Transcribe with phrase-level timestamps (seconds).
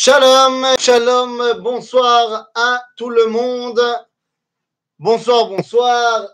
[0.00, 3.82] Shalom, shalom, bonsoir à tout le monde.
[5.00, 6.28] Bonsoir, bonsoir.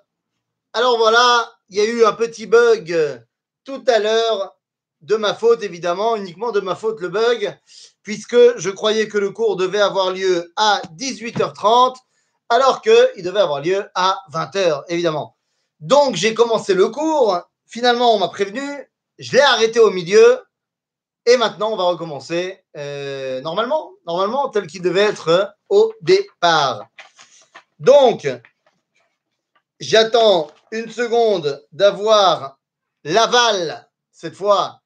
[0.75, 3.25] Alors voilà, il y a eu un petit bug
[3.65, 4.55] tout à l'heure,
[5.01, 7.59] de ma faute évidemment, uniquement de ma faute le bug,
[8.03, 11.97] puisque je croyais que le cours devait avoir lieu à 18h30,
[12.51, 15.39] alors qu'il devait avoir lieu à 20h évidemment.
[15.81, 18.61] Donc j'ai commencé le cours, finalement on m'a prévenu,
[19.19, 20.45] je l'ai arrêté au milieu,
[21.25, 26.89] et maintenant, on va recommencer euh, normalement, normalement, tel qu'il devait être au départ.
[27.79, 28.29] Donc,
[29.81, 32.59] j'attends une seconde d'avoir
[33.05, 34.81] l'aval, cette fois,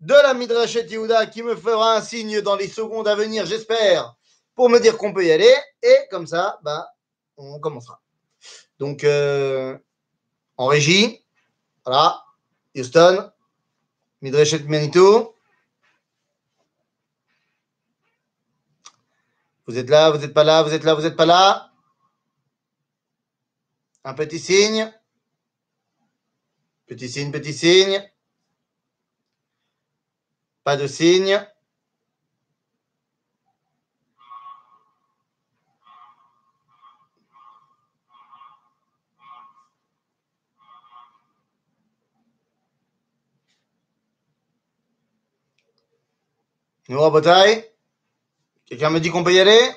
[0.00, 4.14] de la Midrashet Yehuda qui me fera un signe dans les secondes à venir, j'espère,
[4.54, 5.54] pour me dire qu'on peut y aller.
[5.82, 6.88] Et comme ça, bah,
[7.36, 8.00] on commencera.
[8.78, 9.76] Donc, euh,
[10.56, 11.24] en régie,
[11.84, 12.22] voilà,
[12.74, 13.30] Houston,
[14.22, 15.32] Midrashet Manitou.
[19.66, 21.72] Vous êtes là, vous n'êtes pas là, vous êtes là, vous n'êtes pas là.
[24.04, 24.92] Un petit signe.
[26.86, 28.00] Petit signe, petit signe.
[30.62, 31.44] Pas de signe.
[46.88, 47.00] Nous.
[48.66, 49.70] Quelqu'un me dit qu'on peut y aller?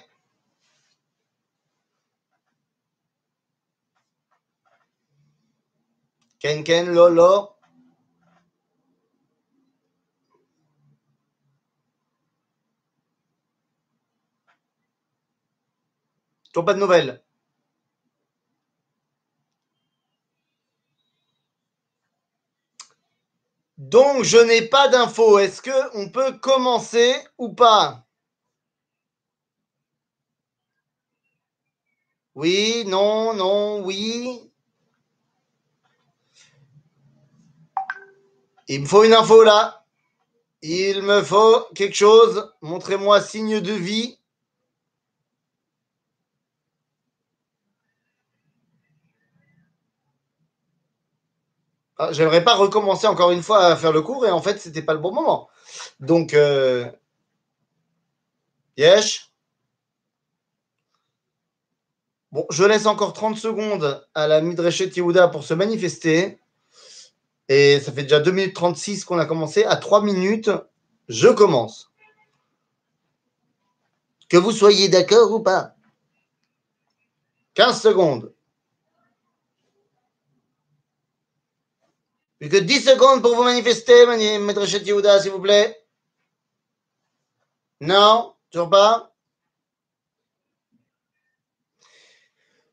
[6.40, 7.56] Ken Ken Lolo.
[16.52, 17.24] Toujours pas de nouvelles.
[23.78, 25.40] Donc, je n'ai pas d'infos.
[25.40, 28.09] Est-ce qu'on peut commencer ou pas?
[32.40, 34.50] Oui, non, non, oui.
[38.70, 39.84] Il me faut une info là.
[40.62, 42.50] Il me faut quelque chose.
[42.62, 44.18] Montrez-moi signe de vie.
[51.98, 54.82] Ah, J'aimerais pas recommencer encore une fois à faire le cours et en fait, c'était
[54.82, 55.50] pas le bon moment.
[56.00, 56.90] Donc, euh...
[58.78, 59.29] yes.
[62.32, 66.40] Bon, je laisse encore 30 secondes à la Midreshet Yehuda pour se manifester.
[67.48, 69.64] Et ça fait déjà 2 minutes 36 qu'on a commencé.
[69.66, 70.52] À 3 minutes,
[71.08, 71.92] je commence.
[74.30, 75.76] Que vous soyez d'accord ou pas.
[77.56, 78.32] 15 secondes.
[82.40, 84.06] Plus que 10 secondes pour vous manifester,
[84.38, 85.84] Midreshet Yehuda, s'il vous plaît.
[87.82, 89.16] Non, toujours pas.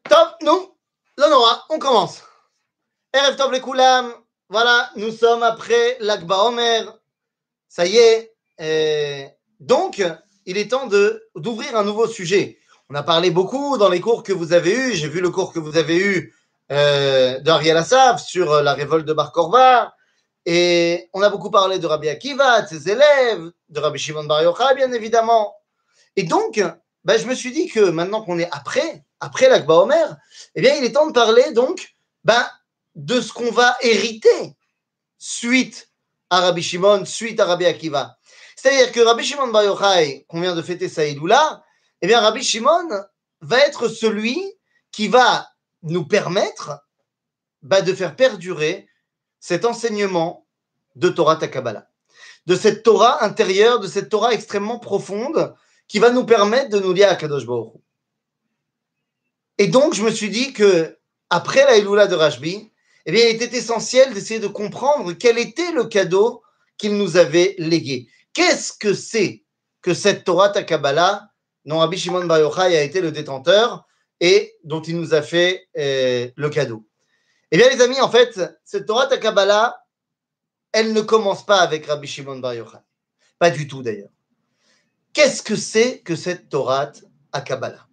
[0.08, 0.74] Top, nous,
[1.18, 2.22] l'honneur, on commence.
[3.12, 4.12] Erev Top les Koulam,
[4.48, 6.98] voilà, nous sommes après l'Akba Omer.
[7.68, 8.34] Ça y est.
[8.60, 9.24] Euh,
[9.58, 10.02] donc,
[10.44, 10.88] il est temps
[11.34, 12.58] d'ouvrir un nouveau sujet.
[12.88, 14.94] On a parlé beaucoup dans les cours que vous avez eus.
[14.94, 16.34] J'ai vu le cours que vous avez eu
[16.70, 19.94] euh, d'Ariel Assaf sur la révolte de Bar Korva.
[20.44, 24.42] Et on a beaucoup parlé de Rabbi Akiva, de ses élèves, de Rabbi Shimon Bar
[24.42, 25.56] Yochai, bien évidemment.
[26.14, 26.62] Et donc,
[27.06, 30.16] ben, je me suis dit que maintenant qu'on est après, après l'Akba Omer,
[30.56, 31.94] eh bien, il est temps de parler donc
[32.24, 32.44] ben,
[32.96, 34.56] de ce qu'on va hériter
[35.16, 35.88] suite
[36.30, 38.18] à Rabbi Shimon, suite à Rabbi Akiva.
[38.56, 41.62] C'est-à-dire que Rabbi Shimon Bar Yochai, qu'on vient de fêter Saïdoula,
[42.02, 42.88] eh bien, Rabbi Shimon
[43.40, 44.42] va être celui
[44.90, 45.48] qui va
[45.82, 46.80] nous permettre
[47.62, 48.88] ben, de faire perdurer
[49.38, 50.44] cet enseignement
[50.96, 51.88] de Torah Takabala,
[52.46, 55.54] de cette Torah intérieure, de cette Torah extrêmement profonde
[55.88, 57.74] qui va nous permettre de nous lier à Kadosh Baruch.
[59.58, 60.98] Et donc, je me suis dit que
[61.30, 62.70] après la Iloula de Rajbi,
[63.06, 66.42] eh il était essentiel d'essayer de comprendre quel était le cadeau
[66.76, 68.08] qu'il nous avait légué.
[68.32, 69.44] Qu'est-ce que c'est
[69.80, 71.30] que cette Torah Takabala
[71.64, 73.86] dont Rabbi Shimon Bar Yochai a été le détenteur
[74.20, 76.86] et dont il nous a fait euh, le cadeau?
[77.52, 79.80] Eh bien, les amis, en fait, cette Torah Takabala,
[80.72, 82.78] elle ne commence pas avec Rabbi Shimon Bar Yochai.
[83.38, 84.10] Pas du tout, d'ailleurs.
[85.16, 86.92] Qu'est-ce que c'est que cette Torah
[87.32, 87.86] Akabala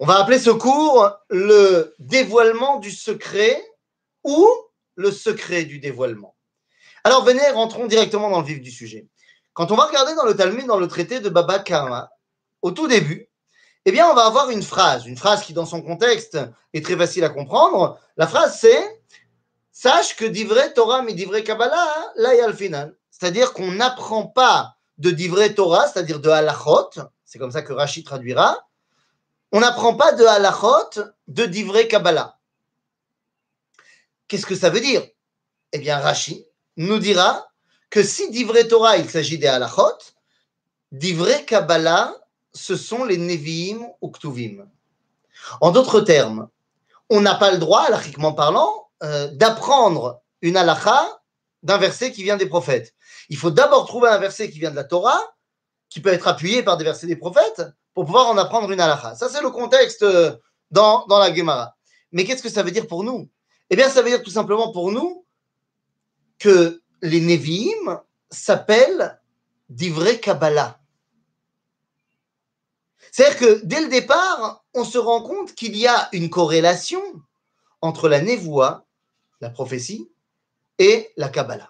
[0.00, 3.64] On va appeler ce cours le dévoilement du secret
[4.24, 4.44] ou
[4.96, 6.34] le secret du dévoilement?
[7.04, 9.06] Alors venez, rentrons directement dans le vif du sujet.
[9.52, 12.10] Quand on va regarder dans le Talmud, dans le traité de Baba Kama,
[12.60, 13.28] au tout début,
[13.84, 16.36] eh bien, on va avoir une phrase, une phrase qui, dans son contexte,
[16.72, 18.00] est très facile à comprendre.
[18.16, 19.00] La phrase, c'est
[19.70, 22.96] Sache que d'ivrei Torah mais d'ivrei Kabbalah, là, il y a le final.
[23.12, 26.90] C'est-à-dire qu'on n'apprend pas de divrei Torah, c'est-à-dire de halachot,
[27.24, 28.68] c'est comme ça que Rashi traduira,
[29.50, 32.38] on n'apprend pas de halachot de divrei Kabbalah.
[34.28, 35.02] Qu'est-ce que ça veut dire?
[35.72, 37.48] Eh bien, Rashi nous dira
[37.88, 39.98] que si divrei Torah, il s'agit des halachot,
[40.92, 42.14] divrei Kabbalah,
[42.52, 44.68] ce sont les Nevi'im ou Ktuvim.
[45.62, 46.48] En d'autres termes,
[47.08, 51.22] on n'a pas le droit, halachiquement parlant, euh, d'apprendre une halakha
[51.62, 52.94] d'un verset qui vient des prophètes.
[53.30, 55.20] Il faut d'abord trouver un verset qui vient de la Torah,
[55.88, 57.62] qui peut être appuyé par des versets des prophètes,
[57.94, 59.14] pour pouvoir en apprendre une halakha.
[59.14, 60.36] Ça, c'est le contexte euh,
[60.70, 61.76] dans, la Gemara.
[62.12, 63.30] Mais qu'est-ce que ça veut dire pour nous?
[63.70, 65.24] Eh bien, ça veut dire tout simplement pour nous
[66.38, 68.00] que les Nevi'im
[68.30, 69.20] s'appellent
[69.68, 70.80] d'Ivrei Kabbalah.
[73.12, 77.02] C'est-à-dire que dès le départ, on se rend compte qu'il y a une corrélation
[77.80, 78.86] entre la névoie,
[79.40, 80.10] la prophétie,
[80.78, 81.69] et la Kabbalah.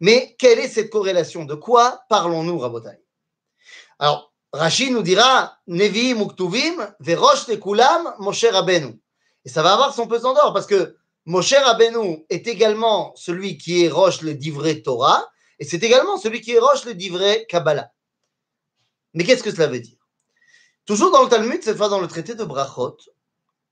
[0.00, 1.44] Mais quelle est cette corrélation?
[1.44, 3.00] De quoi parlons-nous, Rabotai?
[3.98, 9.00] Alors, Rachid nous dira Nevi Muktuvim, Verosh Kulam, Moshe Rabbeinu.
[9.44, 13.84] Et ça va avoir son pesant d'or parce que Moshe Rabbeinu est également celui qui
[13.84, 15.28] est Roche le divré Torah
[15.58, 17.90] et c'est également celui qui est Roche le divré Kabbalah.
[19.14, 19.96] Mais qu'est-ce que cela veut dire?
[20.84, 22.96] Toujours dans le Talmud, cette fois dans le traité de Brachot,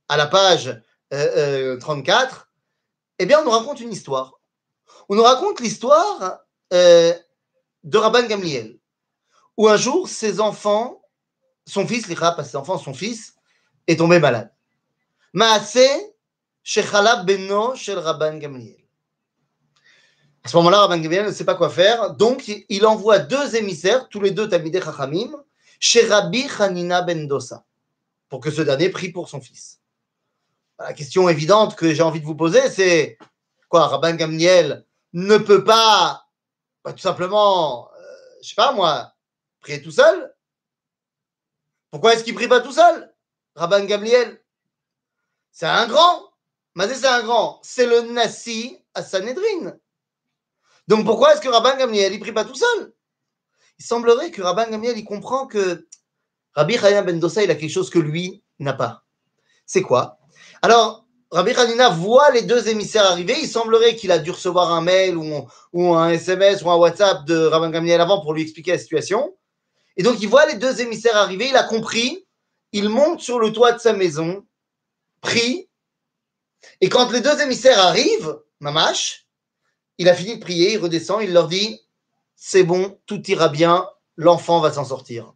[0.09, 2.45] à la page 34, euh, euh,
[3.21, 4.41] eh bien, on nous raconte une histoire.
[5.09, 6.41] On nous raconte l'histoire
[6.73, 7.13] euh,
[7.83, 8.79] de Rabban Gamliel,
[9.57, 11.03] où un jour, ses enfants,
[11.67, 13.35] son fils, les pas ses enfants, son fils,
[13.87, 14.53] est tombé malade.
[15.33, 15.79] Maase
[16.63, 18.77] Shechalab Benno Shel Rabban Gamliel.
[20.43, 24.09] À ce moment-là, Rabban Gamliel ne sait pas quoi faire, donc il envoie deux émissaires,
[24.09, 25.31] tous les deux Talmidei Chachamim,
[25.79, 27.65] chez Rabbi Hanina ben Dosa,
[28.29, 29.81] pour que ce dernier prie pour son fils.
[30.79, 33.19] La question évidente que j'ai envie de vous poser, c'est
[33.69, 36.29] quoi Rabban Gamliel ne peut pas,
[36.85, 38.03] bah, tout simplement, euh,
[38.43, 39.15] je sais pas moi,
[39.61, 40.35] prier tout seul
[41.91, 43.15] Pourquoi est-ce qu'il prie pas tout seul?
[43.55, 44.43] Rabban Gamliel
[45.53, 46.31] C'est un grand.
[46.75, 47.61] Mazé, c'est un grand.
[47.63, 49.77] C'est le Nassi à Sanhedrin.
[50.89, 52.93] Donc pourquoi est-ce que Rabban Gamliel, il prie pas tout seul?
[53.79, 55.87] Il semblerait que Rabban Gamliel, il comprend que
[56.55, 59.05] Rabbi Hanina ben Dosa, il a quelque chose que lui n'a pas.
[59.65, 60.19] C'est quoi?
[60.61, 61.04] Alors,
[61.35, 63.35] Rabbi Hanina voit les deux émissaires arriver.
[63.41, 67.47] Il semblerait qu'il a dû recevoir un mail ou, un SMS ou un WhatsApp de
[67.47, 69.35] Rabban Gamliel avant pour lui expliquer la situation.
[69.97, 71.49] Et donc, il voit les deux émissaires arriver.
[71.49, 72.25] Il a compris.
[72.71, 74.45] Il monte sur le toit de sa maison,
[75.21, 75.69] prie.
[76.81, 79.27] Et quand les deux émissaires arrivent, Mamash,
[79.99, 81.81] il a fini de prier, il redescend, il leur dit
[82.37, 85.35] c'est bon, tout ira bien, l'enfant va s'en sortir.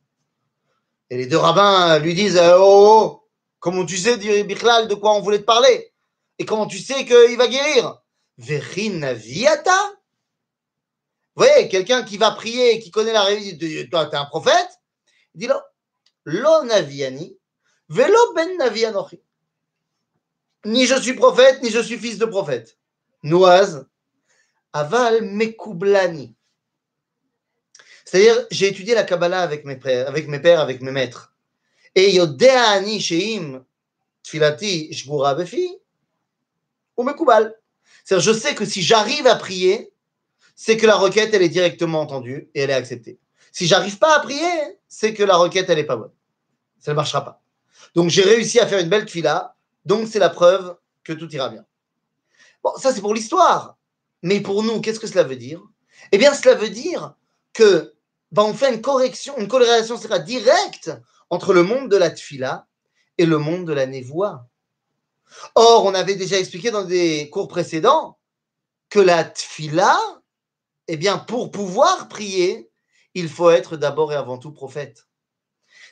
[1.10, 3.27] Et les deux rabbins lui disent Oh, oh, oh
[3.60, 5.92] comment tu sais, Bichlal, de quoi on voulait te parler
[6.38, 8.00] Et comment tu sais qu'il va guérir?
[8.36, 9.92] Viata
[11.34, 14.78] Vous voyez, quelqu'un qui va prier, qui connaît la réalité, toi, tu es un prophète
[15.34, 15.60] dit Lo,
[16.24, 17.38] lo naviani,
[17.88, 19.22] velo ben navianochi.
[20.64, 22.78] Ni je suis prophète, ni je suis fils de prophète.
[23.22, 23.86] Noise,
[24.72, 26.34] aval mekublani.
[28.04, 31.34] C'est-à-dire, j'ai étudié la Kabbalah avec mes pères, avec mes pères, avec mes maîtres.
[31.94, 33.64] Et yodeani sheim
[34.22, 35.68] tfilati shbura befi
[36.96, 37.54] ou mekubal.
[38.04, 39.92] C'est-à-dire, je sais que si j'arrive à prier,
[40.56, 43.18] c'est que la requête, elle est directement entendue et elle est acceptée.
[43.52, 46.12] Si j'arrive pas à prier, c'est que la requête, elle est pas bonne.
[46.78, 47.42] Ça ne marchera pas.
[47.94, 51.48] Donc, j'ai réussi à faire une belle tfila, donc c'est la preuve que tout ira
[51.48, 51.64] bien.
[52.62, 53.76] Bon, ça, c'est pour l'histoire.
[54.22, 55.62] Mais pour nous, qu'est-ce que cela veut dire?
[56.12, 57.14] Eh bien, cela veut dire
[57.52, 57.94] que
[58.32, 60.90] ben, on fait une correction, une corrélation sera directe
[61.30, 62.66] entre le monde de la tfila
[63.18, 64.46] et le monde de la névoie.
[65.54, 68.18] Or, on avait déjà expliqué dans des cours précédents
[68.88, 69.98] que la tfila,
[70.86, 72.70] eh bien, pour pouvoir prier,
[73.14, 75.06] il faut être d'abord et avant tout prophète.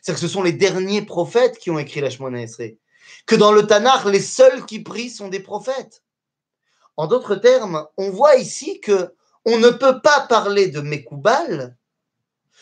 [0.00, 2.78] C'est-à-dire que ce sont les derniers prophètes qui ont écrit la Shemona Esrei.
[3.26, 6.02] Que dans le Tanakh, les seuls qui prient sont des prophètes.
[6.96, 9.14] En d'autres termes, on voit ici que
[9.44, 11.76] on ne peut pas parler de Mekoubal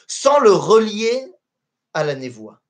[0.07, 1.33] sans le relier
[1.95, 2.61] à la névoie.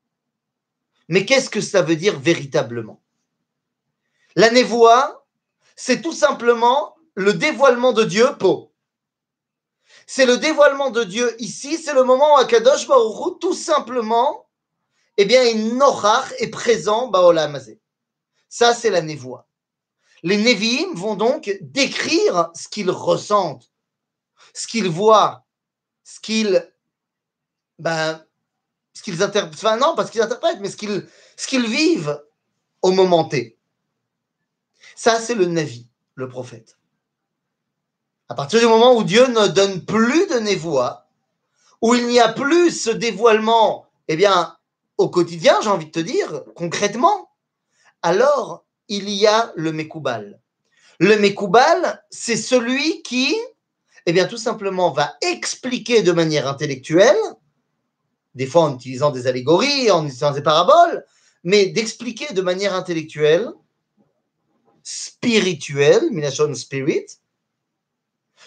[1.09, 3.03] Mais qu'est-ce que ça veut dire véritablement?
[4.37, 5.27] La névoie,
[5.77, 8.27] c'est tout simplement le dévoilement de Dieu.
[10.07, 14.49] C'est le dévoilement de Dieu ici, c'est le moment où Akadosh Baruch tout simplement,
[15.17, 17.81] eh bien, nochach est présent, Baolamazé.
[18.49, 19.47] Ça, c'est la névoie.
[20.23, 23.71] Les Nevi'im vont donc décrire ce qu'ils ressentent,
[24.55, 25.45] ce qu'ils voient,
[26.03, 26.73] ce qu'ils
[27.79, 28.25] ben,
[28.95, 32.23] ce qu'ils interprètent, enfin non, parce qu'ils interprètent, mais ce qu'ils, vivent
[32.81, 33.59] au moment T.
[34.97, 36.79] Ça, c'est le Navi, le prophète.
[38.29, 41.09] À partir du moment où Dieu ne donne plus de névoie,
[41.83, 44.57] où il n'y a plus ce dévoilement, eh bien,
[44.97, 47.31] au quotidien, j'ai envie de te dire, concrètement,
[48.01, 50.41] alors il y a le Mekoubal.
[51.01, 53.35] Le Mekoubal, c'est celui qui,
[54.07, 57.17] eh bien, tout simplement, va expliquer de manière intellectuelle,
[58.35, 61.05] des fois en utilisant des allégories, en utilisant des paraboles,
[61.45, 63.53] mais d'expliquer de manière intellectuelle,
[64.83, 66.11] spirituelle,
[66.55, 67.07] Spirit,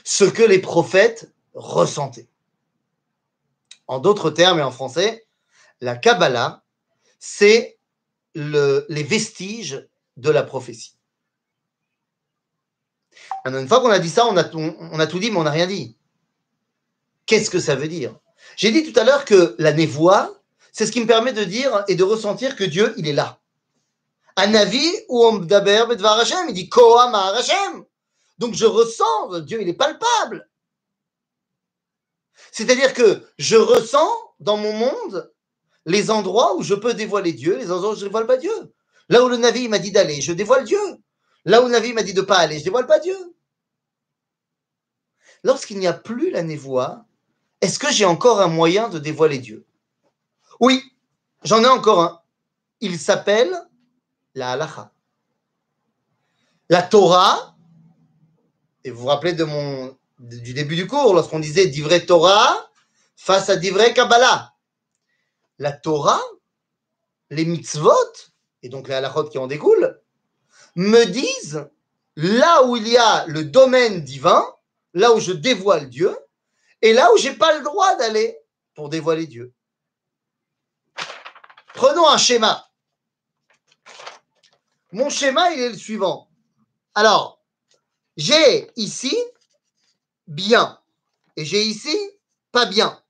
[0.04, 2.28] ce que les prophètes ressentaient.
[3.88, 5.26] En d'autres termes et en français,
[5.82, 6.64] la Kabbalah,
[7.20, 7.80] c'est
[8.36, 10.96] le, les vestiges de la prophétie.
[13.46, 15.96] une fois qu'on a dit ça, on a tout dit, mais on n'a rien dit.
[17.26, 18.18] Qu'est-ce que ça veut dire?
[18.58, 20.42] J'ai dit tout à l'heure que la névoie,
[20.74, 23.40] c'est ce qui me permet de dire et de ressentir que Dieu, il est là.
[24.36, 27.86] Un avis ou on daber bedvar Hashem, il dit Koam Hashem.
[28.40, 30.50] Donc je ressens, Dieu, il est palpable.
[32.52, 34.10] C'est-à-dire que je ressens
[34.40, 35.32] dans mon monde
[35.86, 38.74] les endroits où je peux dévoiler Dieu, les endroits où je ne dévoile pas Dieu.
[39.10, 40.80] Là où le Navi m'a dit d'aller, je dévoile Dieu.
[41.46, 43.18] Là où le Navi m'a dit de ne pas aller, je dévoile pas Dieu.
[45.44, 47.06] Lorsqu'il n'y a plus la névoie,
[47.62, 49.66] est-ce que j'ai encore un moyen de dévoiler Dieu?
[50.60, 50.84] Oui,
[51.44, 52.22] j'en ai encore un.
[52.82, 53.52] Il s'appelle
[54.36, 54.92] la halacha.
[56.70, 57.56] La Torah,
[58.84, 62.70] et vous vous rappelez de mon, du début du cours, lorsqu'on disait d'ivrei Torah
[63.16, 64.54] face à d'ivrei Kabbalah
[65.60, 66.22] la Torah,
[67.30, 67.92] les mitzvot,
[68.64, 70.00] et donc les halachot qui en découlent,
[70.76, 71.68] me disent
[72.16, 74.46] là où il y a le domaine divin,
[74.94, 76.16] là où je dévoile Dieu,
[76.88, 78.40] et là où j'ai pas le droit d'aller
[78.74, 79.54] pour dévoiler Dieu.
[81.74, 82.70] Prenons un schéma.
[84.94, 86.30] Mon schéma, il est le suivant.
[86.96, 87.44] Alors,
[88.16, 89.14] j'ai ici
[90.28, 90.80] bien
[91.36, 91.96] et j'ai ici
[92.54, 93.04] pas bien.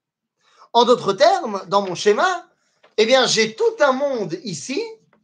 [0.74, 2.50] En d'autres termes, dans mon schéma,
[2.98, 4.84] eh bien, j'ai tout un monde ici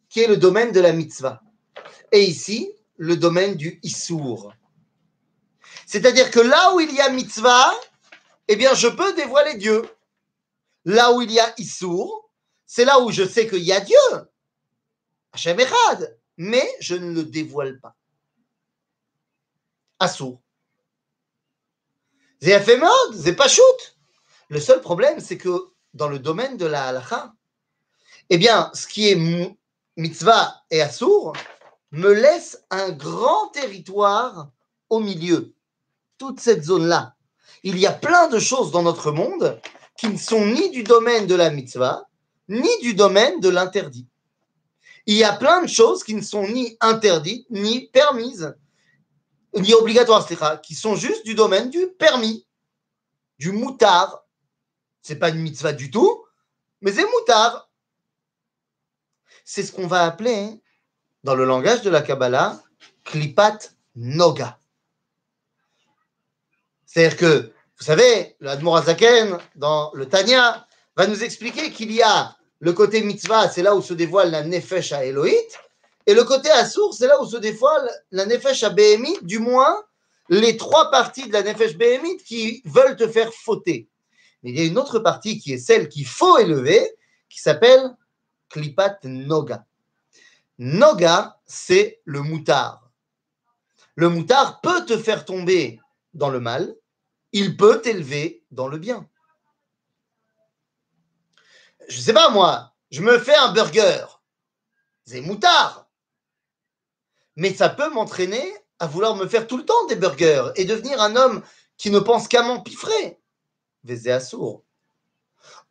[0.09, 1.41] qui est le domaine de la mitzvah.
[2.11, 4.53] Et ici, le domaine du issour.
[5.87, 7.73] C'est-à-dire que là où il y a mitzvah,
[8.47, 9.83] eh bien, je peux dévoiler Dieu.
[10.85, 12.29] Là où il y a issour,
[12.65, 13.97] c'est là où je sais qu'il y a Dieu.
[15.31, 16.19] Hachem Echad.
[16.37, 17.95] Mais je ne le dévoile pas.
[19.99, 20.41] Assour.
[22.41, 23.95] C'est c'est.
[24.49, 27.33] Le seul problème, c'est que dans le domaine de la halakha,
[28.29, 29.15] eh bien, ce qui est
[29.95, 31.33] mitzvah et assour
[31.91, 34.51] me laisse un grand territoire
[34.89, 35.53] au milieu,
[36.17, 37.15] toute cette zone-là.
[37.63, 39.59] Il y a plein de choses dans notre monde
[39.97, 42.07] qui ne sont ni du domaine de la mitzvah,
[42.49, 44.07] ni du domaine de l'interdit.
[45.05, 48.55] Il y a plein de choses qui ne sont ni interdites, ni permises,
[49.53, 50.27] ni obligatoires,
[50.61, 52.45] qui sont juste du domaine du permis,
[53.39, 54.25] du moutard,
[55.01, 56.25] c'est pas une mitzvah du tout,
[56.81, 57.69] mais c'est moutard.
[59.45, 60.57] C'est ce qu'on va appeler, hein,
[61.23, 62.61] dans le langage de la Kabbalah,
[63.03, 64.59] klipat noga.
[66.93, 72.71] C'est-à-dire que, vous savez, l'Admorazaken, dans le Tanya, va nous expliquer qu'il y a le
[72.71, 75.57] côté mitzvah, c'est là où se dévoile la nefesh à Elohit,
[76.05, 79.75] et le côté assour, c'est là où se dévoile la nefesh à Behemit, du moins
[80.29, 83.89] les trois parties de la nefesh Behemit qui veulent te faire fauter.
[84.43, 86.87] Mais il y a une autre partie qui est celle qu'il faut élever,
[87.27, 87.89] qui s'appelle
[88.49, 89.65] Klipat Noga.
[90.59, 92.91] Noga, c'est le moutard.
[93.95, 95.79] Le moutard peut te faire tomber
[96.13, 96.75] dans le mal,
[97.33, 99.09] il peut t'élever dans le bien.
[101.89, 104.05] Je sais pas moi, je me fais un burger,
[105.05, 105.89] c'est moutard.
[107.35, 111.01] Mais ça peut m'entraîner à vouloir me faire tout le temps des burgers et devenir
[111.01, 111.41] un homme
[111.77, 113.19] qui ne pense qu'à m'empiffrer.
[113.83, 114.63] Vézéasour.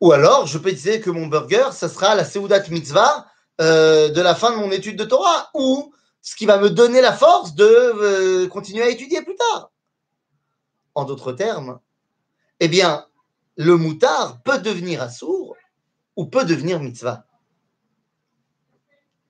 [0.01, 3.25] Ou alors, je peux dire que mon burger, ça sera la Seudat Mitzvah
[3.61, 7.01] euh, de la fin de mon étude de Torah, ou ce qui va me donner
[7.01, 9.72] la force de euh, continuer à étudier plus tard.
[10.95, 11.79] En d'autres termes,
[12.59, 13.07] eh bien,
[13.55, 15.55] le moutard peut devenir assour
[16.15, 17.25] ou peut devenir mitzvah.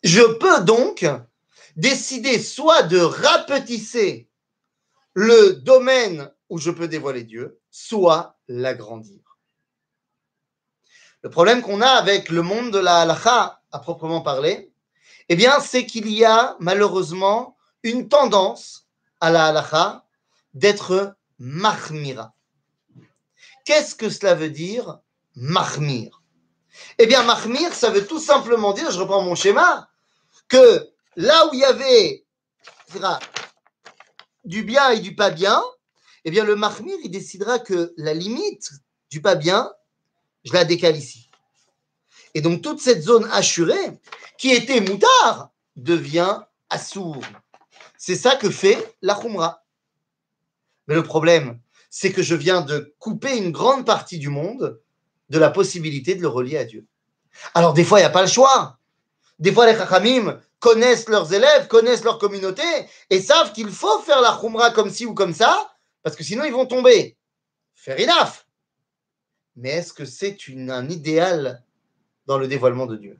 [0.03, 1.05] Je peux donc
[1.75, 4.27] décider soit de rapetisser
[5.13, 9.19] le domaine où je peux dévoiler Dieu, soit l'agrandir.
[11.21, 14.73] Le problème qu'on a avec le monde de la halakha, à proprement parler,
[15.29, 18.87] eh bien, c'est qu'il y a malheureusement une tendance
[19.21, 20.05] à la halakha
[20.53, 22.33] d'être mahmira.
[23.65, 24.99] Qu'est-ce que cela veut dire,
[25.35, 26.21] mahmir
[26.99, 29.89] Eh bien, mahmir, ça veut tout simplement dire, je reprends mon schéma,
[30.47, 32.25] que là où il y avait
[34.43, 35.61] du bien et du pas bien,
[36.25, 38.71] eh bien, le mahmir, il décidera que la limite
[39.09, 39.71] du pas bien,
[40.43, 41.29] je la décale ici.
[42.33, 43.99] Et donc toute cette zone assurée,
[44.37, 47.17] qui était moutard, devient assour.
[47.97, 49.62] C'est ça que fait la khumra.
[50.87, 51.59] Mais le problème,
[51.89, 54.81] c'est que je viens de couper une grande partie du monde
[55.29, 56.85] de la possibilité de le relier à Dieu.
[57.53, 58.79] Alors des fois, il n'y a pas le choix.
[59.39, 62.63] Des fois, les chachamim connaissent leurs élèves, connaissent leur communauté
[63.09, 66.45] et savent qu'il faut faire la khumra comme ci ou comme ça, parce que sinon
[66.45, 67.17] ils vont tomber.
[67.75, 68.45] Fair enough.
[69.55, 70.37] Mais est-ce que c'est
[70.69, 71.63] un idéal
[72.25, 73.19] dans le dévoilement de Dieu?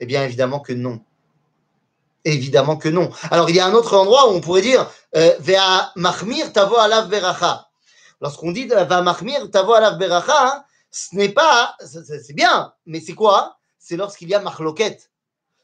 [0.00, 1.02] Eh bien, évidemment que non.
[2.26, 3.08] Évidemment que non.
[3.30, 6.76] Alors, il y a un autre endroit où on pourrait dire euh, Vea machmir tavo
[6.76, 7.68] alav beracha.
[8.20, 13.58] Lorsqu'on dit Va machmir tavo alav beracha, ce n'est pas, c'est bien, mais c'est quoi?
[13.78, 15.08] C'est lorsqu'il y a machloket.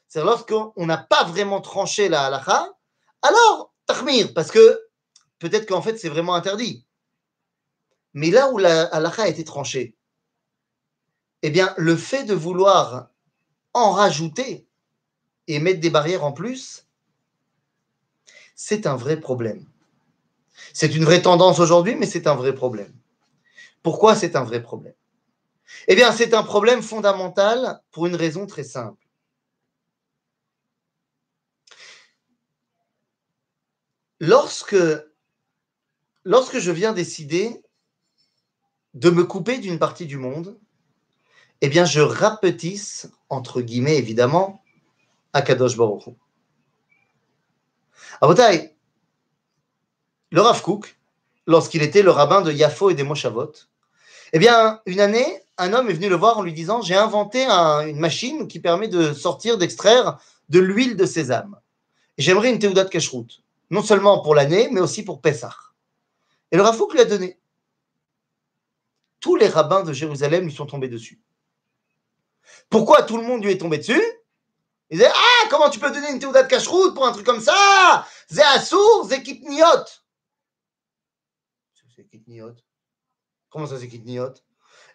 [0.07, 2.69] C'est lorsqu'on n'a pas vraiment tranché la halacha,
[3.21, 4.79] alors tachmir, parce que
[5.39, 6.85] peut-être qu'en fait c'est vraiment interdit.
[8.13, 9.97] Mais là où la halakha a été tranchée,
[11.41, 13.09] eh bien, le fait de vouloir
[13.73, 14.65] en rajouter
[15.47, 16.87] et mettre des barrières en plus,
[18.55, 19.65] c'est un vrai problème.
[20.73, 22.93] C'est une vraie tendance aujourd'hui, mais c'est un vrai problème.
[23.81, 24.93] Pourquoi c'est un vrai problème?
[25.87, 29.03] Eh bien, c'est un problème fondamental pour une raison très simple.
[34.19, 34.75] Lorsque,
[36.25, 37.61] je viens décider
[38.93, 40.57] de me couper d'une partie du monde,
[41.61, 44.62] eh bien, je rapetisse, entre guillemets, évidemment,
[45.33, 46.11] Akadosh Baruch Hu.
[50.31, 50.63] Le Rav
[51.45, 53.51] lorsqu'il était le rabbin de Yafo et des Moshavot,
[54.31, 57.45] eh bien, une année, un homme est venu le voir en lui disant J'ai inventé
[57.45, 61.59] une machine qui permet de sortir, d'extraire de l'huile de sésame.
[62.17, 65.55] J'aimerais une Teudat Kashrut, non seulement pour l'année, mais aussi pour Pessah.
[66.51, 67.37] Et le Rav Kook lui a donné
[69.23, 71.21] tous les rabbins de Jérusalem lui sont tombés dessus.
[72.69, 74.03] Pourquoi tout le monde lui est tombé dessus?
[74.89, 78.07] Il disait Ah, comment tu peux donner une de cacheroute pour un truc comme ça?
[78.29, 79.85] Zé Assour, Zé Kitniot.
[81.95, 82.55] C'est Kitniot.
[83.49, 84.33] Comment ça, c'est Kitniot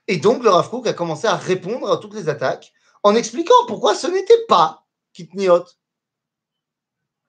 [0.06, 2.72] Et donc, le Rav a commencé à répondre à toutes les attaques
[3.02, 5.64] en expliquant pourquoi ce n'était pas Kitniot.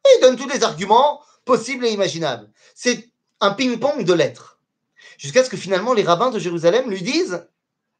[0.05, 2.51] Et il donne tous les arguments possibles et imaginables.
[2.75, 4.59] C'est un ping-pong de lettres
[5.17, 7.47] jusqu'à ce que finalement les rabbins de Jérusalem lui disent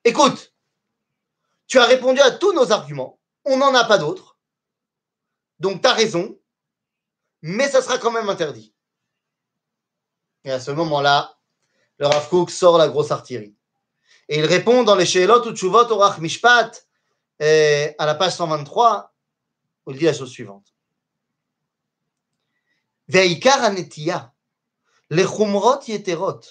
[0.04, 0.54] Écoute,
[1.68, 4.29] tu as répondu à tous nos arguments, on n'en a pas d'autres,
[5.60, 6.40] donc tu as raison,
[7.42, 8.74] mais ça sera quand même interdit.
[10.44, 11.38] Et à ce moment-là,
[11.98, 13.56] le Rav Kook sort la grosse artillerie.
[14.30, 16.88] Et il répond dans les Sheelot ou Tshuvot Orach Mishpat,
[17.40, 19.14] à la page 123,
[19.86, 20.74] où il dit la chose suivante.
[23.08, 24.34] Veikar anetiya,
[25.10, 26.42] les chumrot yeterot,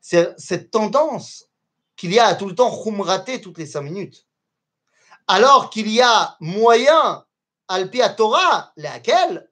[0.00, 1.48] c'est cette tendance
[1.96, 4.26] qu'il y a à tout le temps khumrater toutes les cinq minutes.
[5.26, 7.24] Alors qu'il y a moyen,
[7.68, 9.50] alpi à Torah, laquelle?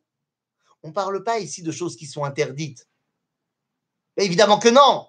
[0.82, 2.86] On ne parle pas ici de choses qui sont interdites.
[4.16, 5.08] évidemment que non.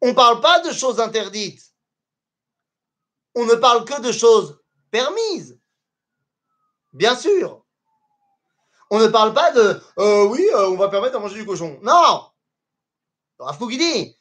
[0.00, 1.72] On ne parle pas de choses interdites.
[3.34, 5.58] On ne parle que de choses permises.
[6.92, 7.64] Bien sûr.
[8.90, 11.78] On ne parle pas de euh, oui, euh, on va permettre de manger du cochon.
[11.82, 12.28] Non
[13.38, 14.16] Rav dit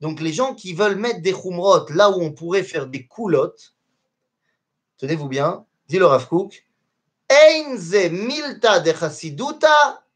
[0.00, 3.74] donc les gens qui veulent mettre des khumrot là où on pourrait faire des coulottes,
[4.98, 6.28] tenez-vous bien, dit le Rav
[7.30, 8.92] Einze milta de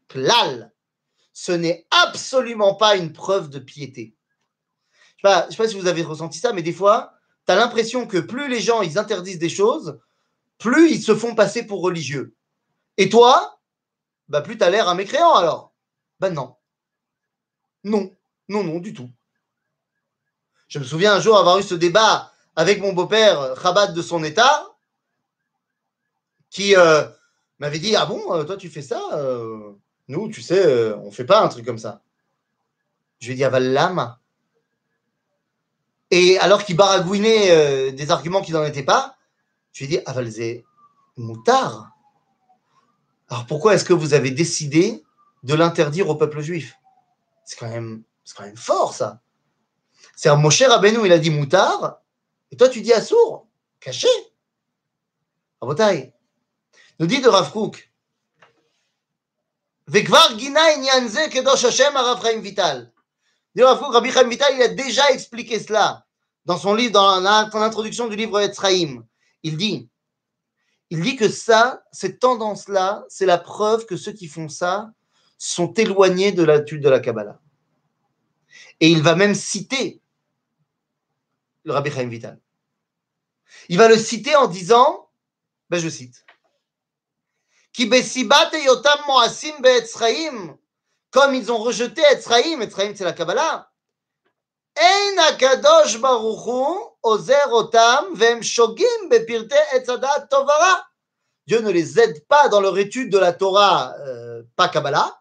[0.07, 0.73] klal.
[1.33, 4.15] Ce n'est absolument pas une preuve de piété.
[5.17, 7.13] Je ne sais, sais, pas si vous avez ressenti ça, mais des fois,
[7.45, 9.99] tu as l'impression que plus les gens ils interdisent des choses,
[10.57, 12.35] plus ils se font passer pour religieux.
[12.97, 13.59] Et toi,
[14.27, 15.73] bah plus tu as l'air un mécréant alors.
[16.19, 16.55] Ben non.
[17.83, 18.15] Non,
[18.49, 19.09] non, non, du tout.
[20.69, 24.23] Je me souviens un jour avoir eu ce débat avec mon beau-père, Chabad de son
[24.23, 24.67] état,
[26.51, 27.03] qui euh,
[27.57, 29.71] m'avait dit Ah bon, euh, toi tu fais ça euh,
[30.07, 32.01] Nous, tu sais, on ne fait pas un truc comme ça.
[33.19, 34.19] Je lui ai dit Aval lama.
[36.11, 39.15] Et alors qu'il baragouinait des arguments qui n'en étaient pas,
[39.73, 40.65] je lui ai dit, Avalzé
[41.17, 41.91] Moutar.
[43.29, 45.03] Alors pourquoi est-ce que vous avez décidé
[45.43, 46.75] de l'interdire au peuple juif?
[47.45, 49.21] C'est quand, quand même fort, ça.
[50.21, 52.01] C'est un Moshe Rabbeinu, il a dit Moutar,
[52.51, 53.47] et toi tu dis Assour,
[53.79, 54.09] caché.
[55.61, 56.11] Rabotai,
[56.99, 57.89] nous dit de Rav Kook,
[59.87, 62.91] Gina Kedosh Hashem Rav Chaim Vital.
[63.55, 66.05] Dit Rav Rabbi Chaim Vital, il a déjà expliqué cela
[66.43, 69.05] dans son livre, dans l'introduction du livre Etzraïm
[69.43, 69.87] il dit,
[70.89, 74.91] il dit que ça, cette tendance-là, c'est la preuve que ceux qui font ça
[75.37, 77.39] sont éloignés de l'étude de la Kabbalah.
[78.81, 79.98] Et il va même citer
[81.63, 82.39] le Rabbi Chaim Vital.
[83.67, 85.09] Il va le citer en disant,
[85.69, 86.25] ben je cite,
[87.73, 90.57] Ki yotam moasim be'etzraim,
[91.11, 93.69] comme ils ont rejeté Etzraim, Etzraim c'est la Kabbalah,
[94.75, 100.85] Ein akadosh baruchu ozer otam vem shogim bepirte etzadat tovara.
[101.47, 105.19] Dieu ne les aide pas dans leur étude de la Torah, euh, pas Kabbalah,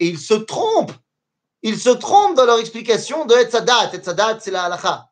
[0.00, 0.92] et ils se trompent.
[1.62, 3.94] Ils se trompent dans leur explication de Etzadat.
[3.94, 5.11] Etzadat, c'est la halacha.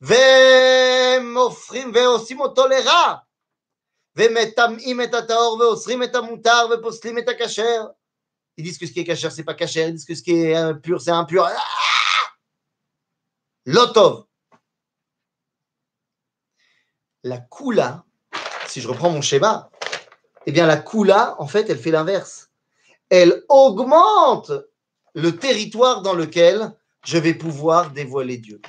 [0.00, 3.14] ומופכים ועושים אותו לרע,
[4.16, 7.86] ומטמאים את הטהור ואוסרים את המותר ופוסלים את הכשר.
[8.56, 9.88] Ils disent que ce qui est kasher, c'est pas kasher.
[9.88, 11.44] Ils disent que ce qui est impur, c'est impur.
[11.44, 11.56] Ah
[13.66, 14.26] Lotov.
[17.24, 18.04] La kula,
[18.68, 19.70] si je reprends mon schéma,
[20.46, 22.50] eh bien la kula, en fait, elle fait l'inverse.
[23.08, 24.52] Elle augmente
[25.14, 28.60] le territoire dans lequel je vais pouvoir dévoiler Dieu.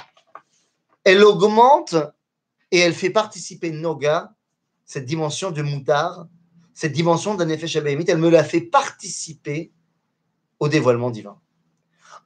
[1.04, 1.94] Elle augmente
[2.70, 4.34] et elle fait participer Noga,
[4.84, 6.26] cette dimension de Moutar,
[6.74, 7.66] cette dimension d'un effet
[8.08, 9.72] elle me la fait participer
[10.58, 11.40] au dévoilement divin.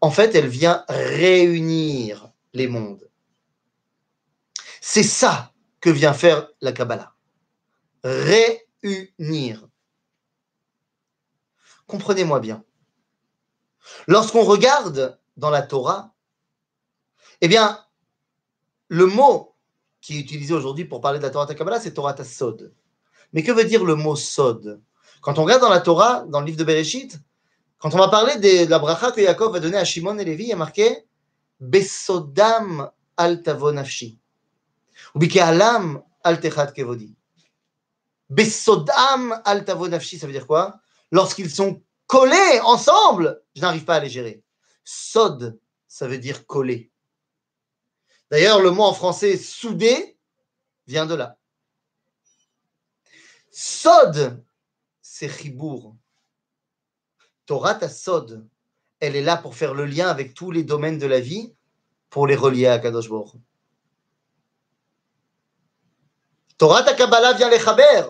[0.01, 3.11] En fait, elle vient réunir les mondes.
[4.81, 7.15] C'est ça que vient faire la Kabbalah.
[8.03, 9.69] Réunir.
[11.87, 12.65] Comprenez-moi bien.
[14.07, 16.15] Lorsqu'on regarde dans la Torah,
[17.41, 17.84] eh bien,
[18.89, 19.55] le mot
[20.01, 22.75] qui est utilisé aujourd'hui pour parler de la Torah de Kabbalah, c'est Torah Sod.
[23.33, 24.81] Mais que veut dire le mot Sod?
[25.23, 27.19] Quand on regarde dans la Torah, dans le livre de Bereshit,
[27.79, 30.45] quand on va parler de la bracha que Yaakov va donner à Shimon et Lévi,
[30.45, 31.07] il y a marqué
[31.61, 33.43] Besodam al
[33.73, 34.19] nafshi.
[35.15, 37.15] Ou alam al techat kevodi.
[38.29, 40.81] Besodam al nafshi, ça veut dire quoi?
[41.11, 44.43] Lorsqu'ils sont collés ensemble, je n'arrive pas à les gérer.
[44.85, 46.91] Sod, ça veut dire coller.
[48.31, 50.19] D'ailleurs, le mot en français soudé
[50.87, 51.39] vient de là.
[53.51, 54.43] Sod,
[55.01, 55.95] c'est chibour.
[57.47, 58.49] Torah ta sod,
[59.01, 61.55] elle est là pour faire le lien avec tous les domaines de la vie,
[62.11, 63.35] pour les relier à Kadosh Baruch.
[66.57, 68.03] Torah ta Kabbalah vient les chaber.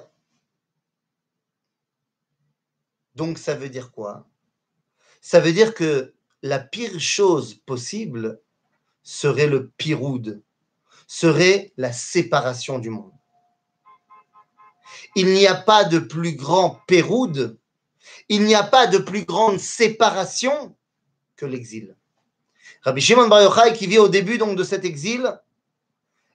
[3.15, 4.29] Donc ça veut dire quoi?
[5.21, 8.41] Ça veut dire que la pire chose possible
[9.05, 10.43] serait le piroud,
[11.07, 13.13] serait la séparation du monde.
[15.15, 17.57] Il n'y a pas de plus grand péroud,
[18.29, 20.75] il n'y a pas de plus grande séparation
[21.37, 21.95] que l'exil.
[22.83, 25.39] Rabbi Shimon Bar Yochai, qui vit au début donc de cet exil,